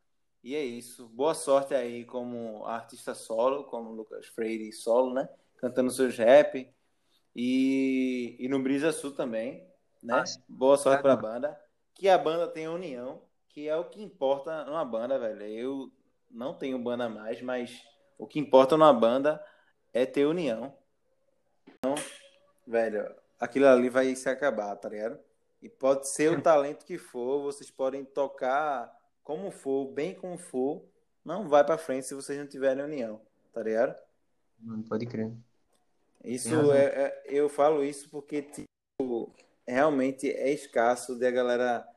[0.43, 1.09] E é isso.
[1.09, 5.29] Boa sorte aí como artista solo, como Lucas Freire solo, né?
[5.57, 6.73] Cantando seus rap.
[7.35, 9.67] E, e no Brisa Sul também,
[10.01, 10.19] né?
[10.19, 10.41] Massa.
[10.49, 11.47] Boa sorte pra Obrigado, mano.
[11.51, 11.61] banda.
[11.93, 15.43] Que a banda tenha união, que é o que importa numa banda, velho.
[15.43, 15.93] Eu
[16.31, 17.83] não tenho banda mais, mas
[18.17, 19.45] o que importa numa banda
[19.93, 20.75] é ter união.
[22.67, 25.19] Velho, aquilo ali vai se acabar, tá ligado?
[25.61, 30.83] E pode ser o talento que for, vocês podem tocar como for, bem como for,
[31.25, 33.21] não vai pra frente se vocês não tiverem união,
[33.53, 33.97] tá ligado?
[34.61, 35.33] Mano, pode crer.
[36.25, 39.33] Isso é, é- eu falo isso porque tipo,
[39.67, 41.89] realmente é escasso de a galera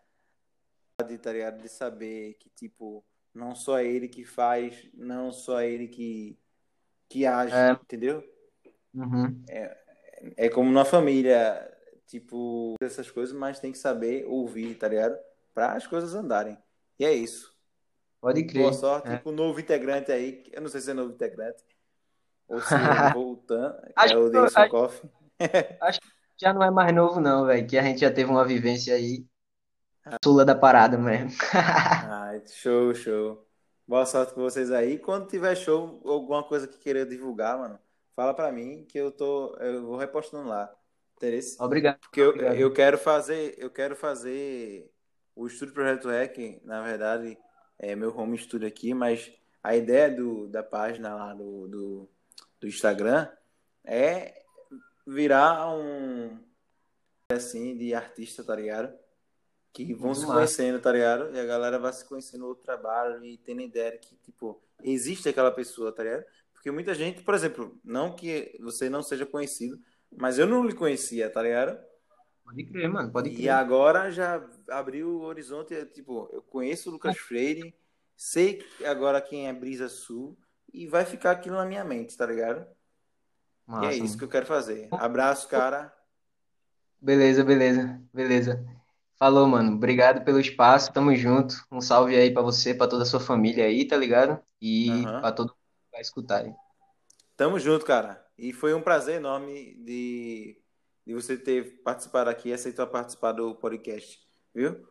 [1.07, 1.61] de, tá ligado?
[1.61, 6.37] de saber que tipo, não só é ele que faz, não só é ele que
[7.11, 8.23] que age, É, entendeu?
[8.93, 9.43] uhum.
[10.37, 11.67] É como na família,
[12.07, 15.17] tipo, essas coisas, mas tem que saber ouvir, tá ligado?
[15.53, 16.57] Para as coisas andarem.
[16.99, 17.51] E é isso.
[18.19, 18.73] Pode Boa crer.
[18.73, 19.17] sorte É.
[19.17, 20.43] com o novo integrante aí.
[20.51, 21.63] Eu não sei se é novo integrante
[22.47, 22.83] ou se ele
[23.13, 23.75] voltando.
[23.95, 25.01] Acho É o que, Davidson acho, Koff.
[25.81, 26.07] acho que
[26.39, 27.67] já não é mais novo, não, velho.
[27.67, 29.25] Que a gente já teve uma vivência aí,
[30.23, 31.31] sula da parada mesmo.
[32.03, 33.47] Ah, show, show.
[33.87, 34.97] Boa sorte com vocês aí.
[34.97, 37.79] Quando tiver show, alguma coisa que queira divulgar, mano,
[38.15, 40.73] fala pra mim que eu tô, eu vou repostando lá.
[41.17, 41.61] Interesse?
[41.61, 42.55] Obrigado, Porque eu, obrigado.
[42.55, 44.91] eu quero fazer, eu quero fazer
[45.35, 47.37] o Estúdio Projeto Rec, na verdade,
[47.77, 49.31] é meu home studio aqui, mas
[49.63, 52.09] a ideia do, da página lá do, do,
[52.59, 53.27] do Instagram
[53.83, 54.43] é
[55.05, 56.39] virar um
[57.31, 58.93] assim de artista, tá ligado?
[59.73, 60.33] Que vão Muito se massa.
[60.33, 61.33] conhecendo, tá ligado?
[61.35, 64.61] E a galera vai se conhecendo no outro trabalho e tendo ideia de que, tipo,
[64.83, 66.25] existe aquela pessoa, tá ligado?
[66.53, 69.79] Porque muita gente, por exemplo, não que você não seja conhecido,
[70.11, 71.79] mas eu não lhe conhecia, tá ligado?
[72.43, 73.49] Pode crer, mano, pode E crer.
[73.49, 77.73] agora já abriu o horizonte, é, tipo, eu conheço o Lucas Freire,
[78.15, 80.37] sei agora quem é Brisa Sul
[80.73, 82.67] e vai ficar aquilo na minha mente, tá ligado?
[83.77, 84.17] E é Massa, isso mano.
[84.17, 84.89] que eu quero fazer.
[84.91, 85.93] Abraço, cara.
[86.99, 88.80] Beleza, beleza, beleza.
[89.21, 89.75] Falou, mano.
[89.75, 90.91] Obrigado pelo espaço.
[90.91, 91.53] Tamo junto.
[91.71, 94.41] Um salve aí pra você, pra toda a sua família aí, tá ligado?
[94.59, 95.21] E Aham.
[95.21, 96.51] pra todo mundo que vai escutar aí.
[97.37, 98.25] Tamo junto, cara.
[98.35, 100.59] E foi um prazer enorme de,
[101.05, 104.19] de você ter participado aqui e aceitou participar do podcast,
[104.55, 104.87] viu?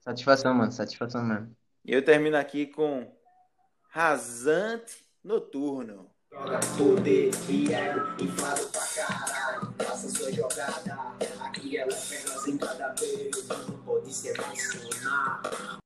[0.00, 0.72] Satisfação, mano.
[0.72, 1.56] Satisfação mesmo.
[1.84, 3.16] E eu termino aqui com
[3.90, 6.10] Rasante Noturno.
[6.32, 7.30] Joga poder
[7.72, 9.74] é inflado pra caralho.
[9.78, 10.89] Faça sua jogada.
[14.10, 15.79] 写的西，那